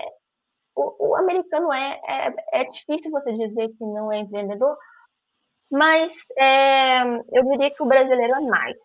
o, 0.74 1.11
o 1.11 1.16
americano 1.16 1.72
é, 1.72 2.00
é, 2.06 2.61
é, 2.61 2.64
difícil 2.64 3.11
você 3.11 3.32
dizer 3.32 3.68
que 3.68 3.85
não 3.85 4.11
é 4.11 4.18
empreendedor, 4.18 4.76
mas 5.70 6.12
é, 6.38 7.02
eu 7.32 7.44
diria 7.50 7.70
que 7.70 7.82
o 7.82 7.87
brasileiro 7.87 8.35
é 8.35 8.40
mais. 8.40 8.76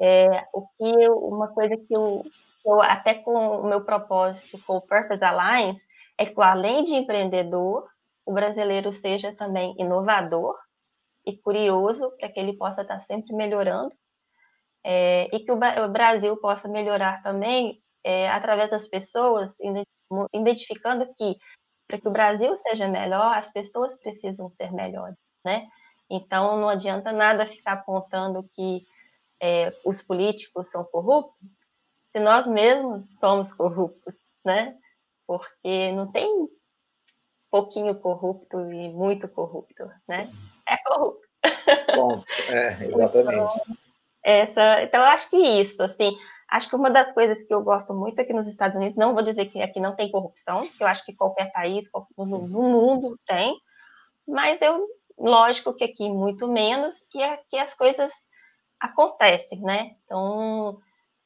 É, 0.00 0.46
o 0.52 0.66
que 0.76 1.02
eu, 1.02 1.16
uma 1.18 1.48
coisa 1.48 1.76
que 1.76 1.96
eu 1.96 2.24
eu, 2.64 2.80
até 2.80 3.14
com 3.14 3.32
o 3.32 3.66
meu 3.66 3.84
propósito 3.84 4.62
com 4.64 4.76
o 4.76 4.80
Purpose 4.80 5.24
Alliance, 5.24 5.84
é 6.16 6.24
que 6.24 6.40
além 6.40 6.84
de 6.84 6.94
empreendedor, 6.94 7.88
o 8.24 8.32
brasileiro 8.32 8.92
seja 8.92 9.34
também 9.34 9.74
inovador 9.78 10.56
e 11.24 11.36
curioso, 11.36 12.10
para 12.18 12.28
que 12.28 12.40
ele 12.40 12.56
possa 12.56 12.82
estar 12.82 12.98
sempre 12.98 13.34
melhorando, 13.34 13.94
é, 14.84 15.28
e 15.34 15.40
que 15.40 15.52
o, 15.52 15.56
o, 15.56 15.88
Brasil 15.88 16.36
possa 16.38 16.68
melhorar 16.68 17.22
também 17.22 17.80
é, 18.04 18.28
através 18.28 18.70
das 18.70 18.88
pessoas, 18.88 19.56
identificando 20.32 21.12
que 21.14 21.36
para 21.86 22.00
que 22.00 22.08
o 22.08 22.12
Brasil 22.12 22.56
seja 22.56 22.88
melhor, 22.88 23.36
as 23.36 23.52
pessoas 23.52 23.98
precisam 23.98 24.48
ser 24.48 24.72
melhores, 24.72 25.18
né? 25.44 25.68
Então, 26.10 26.58
não 26.58 26.68
adianta 26.68 27.12
nada 27.12 27.46
ficar 27.46 27.72
apontando 27.72 28.48
que 28.54 28.84
é, 29.40 29.72
os 29.84 30.02
políticos 30.02 30.70
são 30.70 30.84
corruptos, 30.84 31.66
se 32.10 32.20
nós 32.20 32.46
mesmos 32.46 33.06
somos 33.18 33.52
corruptos, 33.52 34.28
né? 34.44 34.76
Porque 35.26 35.92
não 35.92 36.10
tem 36.10 36.48
pouquinho 37.52 37.94
corrupto 37.94 38.58
e 38.72 38.88
muito 38.88 39.28
corrupto, 39.28 39.84
né? 40.08 40.26
Sim. 40.26 40.38
É 40.66 40.76
corrupto. 40.78 41.28
Bom, 41.94 42.24
é, 42.48 42.84
exatamente. 42.88 43.54
Então, 43.54 43.76
essa, 44.24 44.82
então, 44.82 45.00
eu 45.00 45.06
acho 45.08 45.28
que 45.28 45.36
isso, 45.36 45.82
assim, 45.82 46.16
acho 46.48 46.68
que 46.70 46.76
uma 46.76 46.90
das 46.90 47.12
coisas 47.12 47.42
que 47.42 47.52
eu 47.52 47.62
gosto 47.62 47.92
muito 47.92 48.22
aqui 48.22 48.32
nos 48.32 48.46
Estados 48.46 48.76
Unidos, 48.76 48.96
não 48.96 49.12
vou 49.12 49.22
dizer 49.22 49.46
que 49.46 49.60
aqui 49.60 49.80
não 49.80 49.94
tem 49.94 50.10
corrupção, 50.10 50.66
que 50.66 50.82
eu 50.82 50.86
acho 50.86 51.04
que 51.04 51.14
qualquer 51.14 51.52
país 51.52 51.90
no 52.16 52.48
mundo 52.48 53.18
tem, 53.26 53.54
mas 54.26 54.62
eu, 54.62 54.86
lógico 55.18 55.74
que 55.74 55.84
aqui 55.84 56.08
muito 56.08 56.48
menos, 56.48 57.06
e 57.14 57.22
aqui 57.22 57.58
as 57.58 57.74
coisas 57.74 58.12
acontecem, 58.80 59.60
né? 59.60 59.96
Então, 60.04 60.78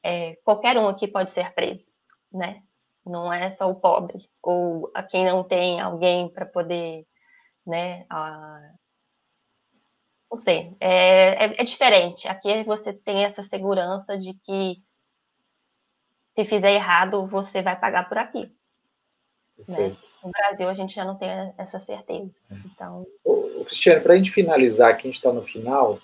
é, 0.03 0.35
qualquer 0.43 0.77
um 0.77 0.89
aqui 0.89 1.07
pode 1.07 1.31
ser 1.31 1.53
preso, 1.53 1.93
né? 2.33 2.61
Não 3.07 3.31
é 3.31 3.55
só 3.55 3.69
o 3.69 3.75
pobre 3.75 4.29
ou 4.41 4.91
a 4.93 5.03
quem 5.03 5.25
não 5.25 5.43
tem 5.43 5.79
alguém 5.79 6.29
para 6.29 6.45
poder, 6.45 7.05
né? 7.65 8.05
A... 8.09 8.73
Não 10.29 10.35
sei, 10.35 10.75
é, 10.79 11.45
é, 11.45 11.61
é, 11.61 11.63
diferente. 11.63 12.27
Aqui 12.27 12.63
você 12.63 12.91
tem 12.91 13.23
essa 13.23 13.41
segurança 13.43 14.17
de 14.17 14.33
que 14.43 14.81
se 16.35 16.43
fizer 16.43 16.73
errado 16.73 17.25
você 17.25 17.61
vai 17.61 17.79
pagar 17.79 18.07
por 18.09 18.17
aqui. 18.17 18.51
Né? 19.67 19.95
No 20.23 20.31
Brasil 20.31 20.69
a 20.69 20.73
gente 20.73 20.93
já 20.93 21.05
não 21.05 21.17
tem 21.17 21.29
essa 21.57 21.79
certeza. 21.79 22.39
É. 22.51 22.55
Então. 22.65 23.07
Ô, 23.23 23.63
Cristiane, 23.65 24.01
para 24.01 24.13
a 24.13 24.17
gente 24.17 24.31
finalizar, 24.31 24.91
aqui 24.91 25.01
a 25.01 25.11
gente 25.11 25.15
está 25.15 25.31
no 25.31 25.41
final 25.41 25.99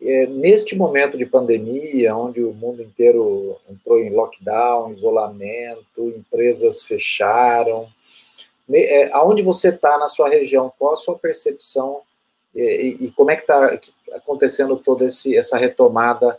é, 0.00 0.26
neste 0.26 0.76
momento 0.76 1.16
de 1.16 1.24
pandemia, 1.24 2.14
onde 2.14 2.42
o 2.42 2.52
mundo 2.52 2.82
inteiro 2.82 3.56
entrou 3.68 3.98
em 3.98 4.10
lockdown, 4.10 4.92
isolamento, 4.92 6.08
empresas 6.16 6.82
fecharam, 6.82 7.88
é, 8.70 9.10
aonde 9.12 9.42
você 9.42 9.68
está 9.68 9.96
na 9.98 10.08
sua 10.08 10.28
região, 10.28 10.72
qual 10.78 10.92
a 10.92 10.96
sua 10.96 11.16
percepção 11.18 12.02
e, 12.54 12.96
e 13.00 13.10
como 13.12 13.30
é 13.30 13.36
que 13.36 13.42
está 13.42 13.78
acontecendo 14.12 14.76
toda 14.76 15.04
esse, 15.04 15.36
essa 15.36 15.58
retomada 15.58 16.38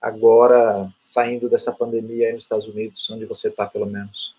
agora, 0.00 0.92
saindo 1.00 1.48
dessa 1.48 1.72
pandemia 1.72 2.26
aí 2.26 2.32
nos 2.34 2.42
Estados 2.42 2.68
Unidos, 2.68 3.08
onde 3.10 3.24
você 3.24 3.48
está, 3.48 3.66
pelo 3.66 3.86
menos? 3.86 4.34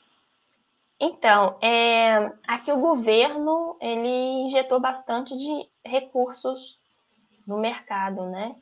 Então, 0.99 1.57
é, 1.61 2.31
aqui 2.47 2.71
o 2.71 2.79
governo, 2.79 3.75
ele 3.81 4.47
injetou 4.47 4.79
bastante 4.79 5.35
de 5.35 5.67
recursos 5.83 6.77
no 7.45 7.57
mercado, 7.57 8.25
né? 8.29 8.55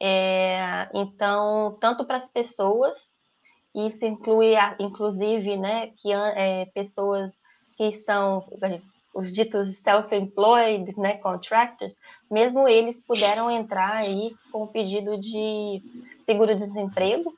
É, 0.00 0.88
então, 0.94 1.76
tanto 1.80 2.04
para 2.04 2.16
as 2.16 2.30
pessoas, 2.30 3.14
isso 3.74 4.04
inclui, 4.04 4.54
inclusive, 4.78 5.56
né, 5.56 5.88
que 5.96 6.12
é, 6.12 6.66
pessoas 6.66 7.32
que 7.76 7.92
são 8.04 8.42
os 9.14 9.32
ditos 9.32 9.76
self-employed, 9.78 10.98
né, 10.98 11.16
contractors, 11.18 11.96
mesmo 12.30 12.68
eles 12.68 13.04
puderam 13.04 13.50
entrar 13.50 13.92
aí 13.92 14.34
com 14.52 14.62
o 14.62 14.68
pedido 14.68 15.18
de 15.18 15.82
seguro-desemprego. 16.24 17.32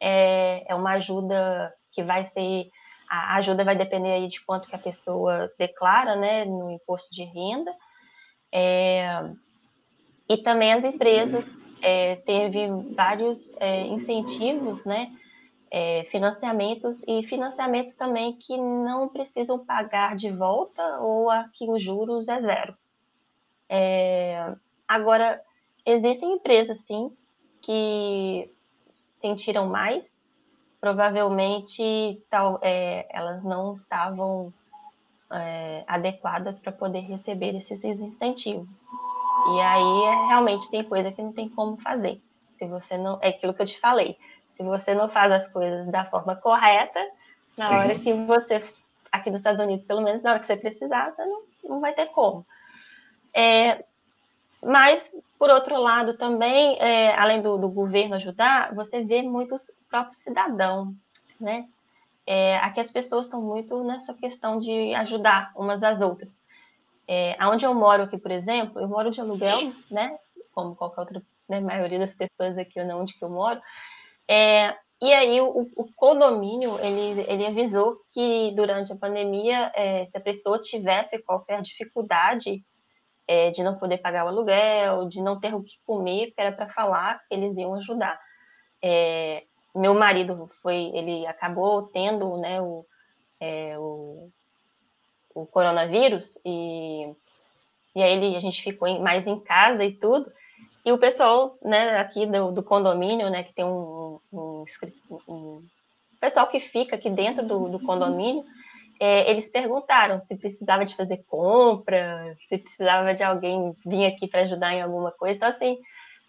É, 0.00 0.64
é 0.70 0.74
uma 0.74 0.92
ajuda 0.92 1.74
que 1.92 2.02
vai 2.02 2.26
ser, 2.26 2.68
a 3.10 3.36
ajuda 3.36 3.64
vai 3.64 3.76
depender 3.76 4.12
aí 4.12 4.28
de 4.28 4.40
quanto 4.44 4.68
que 4.68 4.76
a 4.76 4.78
pessoa 4.78 5.50
declara, 5.58 6.16
né, 6.16 6.44
no 6.44 6.70
imposto 6.70 7.14
de 7.14 7.24
renda. 7.24 7.74
É, 8.52 9.30
e 10.28 10.36
também 10.38 10.72
as 10.72 10.84
empresas 10.84 11.62
é, 11.80 12.16
teve 12.16 12.68
vários 12.94 13.56
é, 13.60 13.86
incentivos, 13.86 14.84
né? 14.84 15.12
É, 15.70 16.04
financiamentos 16.04 17.04
e 17.06 17.22
financiamentos 17.24 17.94
também 17.94 18.32
que 18.32 18.56
não 18.56 19.06
precisam 19.06 19.58
pagar 19.58 20.16
de 20.16 20.30
volta 20.30 20.82
ou 21.00 21.28
aqui 21.28 21.68
os 21.68 21.82
juros 21.82 22.26
é 22.26 22.40
zero. 22.40 22.74
É, 23.68 24.54
Agora, 24.88 25.38
existem 25.84 26.32
empresas, 26.32 26.80
sim, 26.80 27.14
que 27.60 28.50
sentiram 29.20 29.68
mais. 29.68 30.26
Provavelmente 30.80 32.22
tal, 32.30 32.58
é, 32.62 33.06
elas 33.10 33.44
não 33.44 33.72
estavam 33.72 34.54
é, 35.30 35.84
adequadas 35.86 36.58
para 36.58 36.72
poder 36.72 37.00
receber 37.00 37.54
esses 37.54 37.84
incentivos. 37.84 38.86
E 39.54 39.60
aí 39.60 40.26
realmente 40.28 40.70
tem 40.70 40.84
coisa 40.84 41.10
que 41.10 41.22
não 41.22 41.32
tem 41.32 41.48
como 41.48 41.76
fazer. 41.78 42.20
Se 42.58 42.66
você 42.66 42.98
não. 42.98 43.18
É 43.22 43.28
aquilo 43.28 43.54
que 43.54 43.62
eu 43.62 43.66
te 43.66 43.78
falei. 43.80 44.18
Se 44.56 44.62
você 44.62 44.94
não 44.94 45.08
faz 45.08 45.32
as 45.32 45.52
coisas 45.52 45.86
da 45.90 46.04
forma 46.04 46.36
correta, 46.36 47.00
na 47.56 47.68
Sim. 47.68 47.74
hora 47.74 47.98
que 47.98 48.12
você. 48.12 48.62
Aqui 49.10 49.30
nos 49.30 49.40
Estados 49.40 49.60
Unidos, 49.60 49.86
pelo 49.86 50.02
menos, 50.02 50.22
na 50.22 50.30
hora 50.30 50.40
que 50.40 50.46
você 50.46 50.56
precisar, 50.56 51.12
você 51.12 51.24
não, 51.24 51.42
não 51.64 51.80
vai 51.80 51.94
ter 51.94 52.06
como. 52.06 52.44
É, 53.32 53.84
mas, 54.62 55.10
por 55.38 55.48
outro 55.48 55.80
lado, 55.80 56.16
também, 56.16 56.76
é, 56.80 57.14
além 57.16 57.40
do, 57.40 57.56
do, 57.56 57.68
governo 57.68 58.16
ajudar, 58.16 58.74
você 58.74 59.02
vê 59.02 59.22
muitos 59.22 59.70
próprios 59.88 60.18
cidadãos, 60.18 60.94
né? 61.40 61.66
É, 62.26 62.58
aqui 62.58 62.80
as 62.80 62.90
pessoas 62.90 63.28
são 63.28 63.40
muito 63.40 63.82
nessa 63.82 64.12
questão 64.12 64.58
de 64.58 64.94
ajudar 64.96 65.52
umas 65.56 65.82
às 65.82 66.02
outras. 66.02 66.38
É, 67.08 67.36
onde 67.46 67.64
eu 67.64 67.72
moro 67.72 68.02
aqui, 68.02 68.18
por 68.18 68.30
exemplo, 68.30 68.80
eu 68.80 68.86
moro 68.86 69.10
de 69.10 69.20
aluguel, 69.20 69.72
né? 69.90 70.18
Como 70.52 70.76
qualquer 70.76 71.00
outra, 71.00 71.22
né, 71.48 71.58
maioria 71.58 71.98
das 71.98 72.14
pessoas 72.14 72.58
aqui, 72.58 72.78
onde 72.80 73.18
que 73.18 73.24
eu 73.24 73.30
moro. 73.30 73.60
É, 74.28 74.76
e 75.00 75.12
aí 75.12 75.40
o, 75.40 75.70
o, 75.74 75.92
condomínio, 75.94 76.78
ele, 76.80 77.24
ele 77.28 77.46
avisou 77.46 78.00
que 78.12 78.52
durante 78.54 78.92
a 78.92 78.96
pandemia, 78.96 79.72
é, 79.74 80.06
se 80.06 80.18
a 80.18 80.20
pessoa 80.20 80.60
tivesse 80.60 81.18
qualquer 81.22 81.62
dificuldade 81.62 82.62
é, 83.26 83.50
de 83.50 83.62
não 83.62 83.78
poder 83.78 83.98
pagar 83.98 84.24
o 84.24 84.28
aluguel, 84.28 85.08
de 85.08 85.22
não 85.22 85.38
ter 85.38 85.54
o 85.54 85.62
que 85.62 85.74
comer, 85.86 86.32
que 86.32 86.40
era 86.40 86.52
para 86.52 86.68
falar, 86.68 87.20
eles 87.30 87.56
iam 87.56 87.74
ajudar. 87.74 88.18
É, 88.82 89.44
meu 89.74 89.94
marido 89.94 90.48
foi, 90.60 90.90
ele 90.94 91.26
acabou 91.26 91.82
tendo, 91.84 92.36
né, 92.38 92.60
o, 92.60 92.84
é, 93.40 93.78
o, 93.78 94.30
o, 95.42 95.46
coronavírus 95.46 96.38
e, 96.44 97.12
e 97.94 98.02
aí 98.02 98.12
ele, 98.12 98.36
a 98.36 98.40
gente 98.40 98.62
ficou 98.62 98.88
em, 98.88 99.00
mais 99.00 99.26
em 99.26 99.38
casa 99.38 99.84
e 99.84 99.92
tudo. 99.92 100.30
E 100.84 100.92
o 100.92 100.98
pessoal, 100.98 101.58
né, 101.62 101.98
aqui 101.98 102.26
do, 102.26 102.52
do 102.52 102.62
condomínio, 102.62 103.28
né, 103.30 103.42
que 103.42 103.52
tem 103.52 103.64
um, 103.64 104.18
um, 104.32 104.64
um, 105.28 105.62
pessoal 106.20 106.46
que 106.46 106.60
fica 106.60 106.96
aqui 106.96 107.10
dentro 107.10 107.46
do, 107.46 107.68
do 107.68 107.80
condomínio, 107.80 108.44
é, 109.00 109.30
eles 109.30 109.48
perguntaram 109.48 110.18
se 110.18 110.36
precisava 110.36 110.84
de 110.84 110.96
fazer 110.96 111.24
compra, 111.28 112.36
se 112.48 112.58
precisava 112.58 113.14
de 113.14 113.22
alguém 113.22 113.76
vir 113.86 114.06
aqui 114.06 114.26
para 114.26 114.40
ajudar 114.42 114.74
em 114.74 114.82
alguma 114.82 115.12
coisa. 115.12 115.36
Então, 115.36 115.48
assim, 115.48 115.78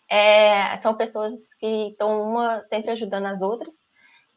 é, 0.10 0.78
são 0.80 0.96
pessoas 0.96 1.34
que 1.60 1.90
estão 1.90 2.30
uma 2.30 2.64
sempre 2.66 2.92
ajudando 2.92 3.26
as 3.28 3.42
outras. 3.42 3.88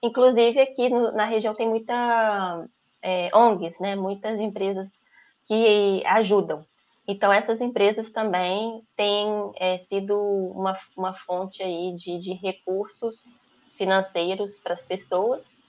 Inclusive, 0.02 0.60
aqui 0.60 0.88
no, 0.88 1.12
na 1.12 1.24
região 1.24 1.54
tem 1.54 1.68
muita 1.68 2.66
é, 3.02 3.28
ONGs, 3.34 3.78
né, 3.80 3.96
muitas 3.96 4.38
empresas 4.38 5.00
que 5.46 6.02
ajudam. 6.06 6.64
Então, 7.06 7.32
essas 7.32 7.60
empresas 7.60 8.10
também 8.10 8.82
têm 8.96 9.26
é, 9.56 9.78
sido 9.78 10.16
uma, 10.16 10.78
uma 10.96 11.12
fonte 11.12 11.62
aí 11.62 11.94
de, 11.96 12.16
de 12.18 12.32
recursos 12.34 13.24
financeiros 13.74 14.60
para 14.60 14.74
as 14.74 14.84
pessoas 14.84 15.62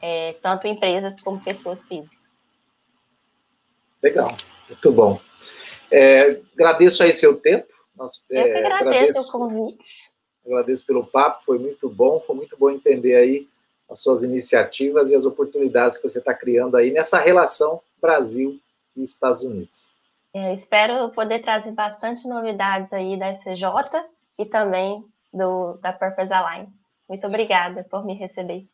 é, 0.00 0.34
tanto 0.42 0.66
empresas 0.66 1.20
como 1.20 1.42
pessoas 1.42 1.86
físicas. 1.86 2.18
Legal, 4.02 4.28
muito 4.68 4.92
bom. 4.92 5.20
É, 5.90 6.40
agradeço 6.54 7.02
aí 7.02 7.12
seu 7.12 7.36
tempo. 7.36 7.66
Nós, 7.96 8.22
Eu 8.28 8.44
que 8.44 8.48
é, 8.48 8.58
agradeço, 8.58 8.88
agradeço 8.88 9.28
o 9.28 9.32
convite. 9.32 10.10
Agradeço 10.44 10.86
pelo 10.86 11.06
papo, 11.06 11.42
foi 11.44 11.58
muito 11.58 11.88
bom, 11.88 12.20
foi 12.20 12.36
muito 12.36 12.56
bom 12.56 12.70
entender 12.70 13.16
aí 13.16 13.48
as 13.88 14.00
suas 14.00 14.24
iniciativas 14.24 15.10
e 15.10 15.16
as 15.16 15.24
oportunidades 15.24 15.98
que 15.98 16.08
você 16.08 16.18
está 16.18 16.34
criando 16.34 16.76
aí 16.76 16.90
nessa 16.90 17.18
relação 17.18 17.80
Brasil 18.00 18.58
e 18.96 19.02
Estados 19.02 19.42
Unidos. 19.42 19.90
É, 20.34 20.52
espero 20.52 21.08
poder 21.10 21.40
trazer 21.40 21.72
bastante 21.72 22.28
novidades 22.28 22.92
aí 22.92 23.18
da 23.18 23.28
FCJ 23.34 23.66
e 24.38 24.44
também 24.44 25.04
do, 25.32 25.78
da 25.80 25.92
Purpose 25.92 26.32
Alliance. 26.32 26.72
Muito 27.08 27.26
obrigada 27.26 27.84
por 27.84 28.04
me 28.04 28.14
receber. 28.14 28.66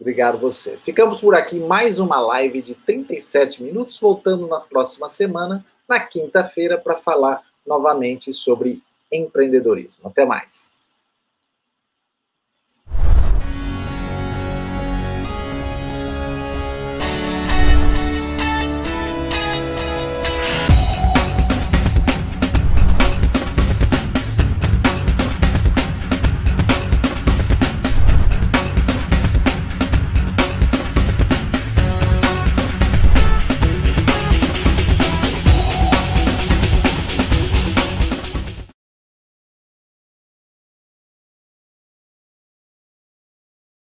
Obrigado 0.00 0.38
você. 0.38 0.76
Ficamos 0.78 1.20
por 1.20 1.34
aqui 1.34 1.60
mais 1.60 2.00
uma 2.00 2.18
live 2.18 2.60
de 2.60 2.74
37 2.74 3.62
minutos, 3.62 3.98
voltando 3.98 4.48
na 4.48 4.58
próxima 4.58 5.08
semana, 5.08 5.64
na 5.88 6.00
quinta-feira, 6.00 6.76
para 6.76 6.96
falar 6.96 7.42
novamente 7.64 8.32
sobre 8.32 8.82
empreendedorismo. 9.10 10.08
Até 10.08 10.26
mais. 10.26 10.73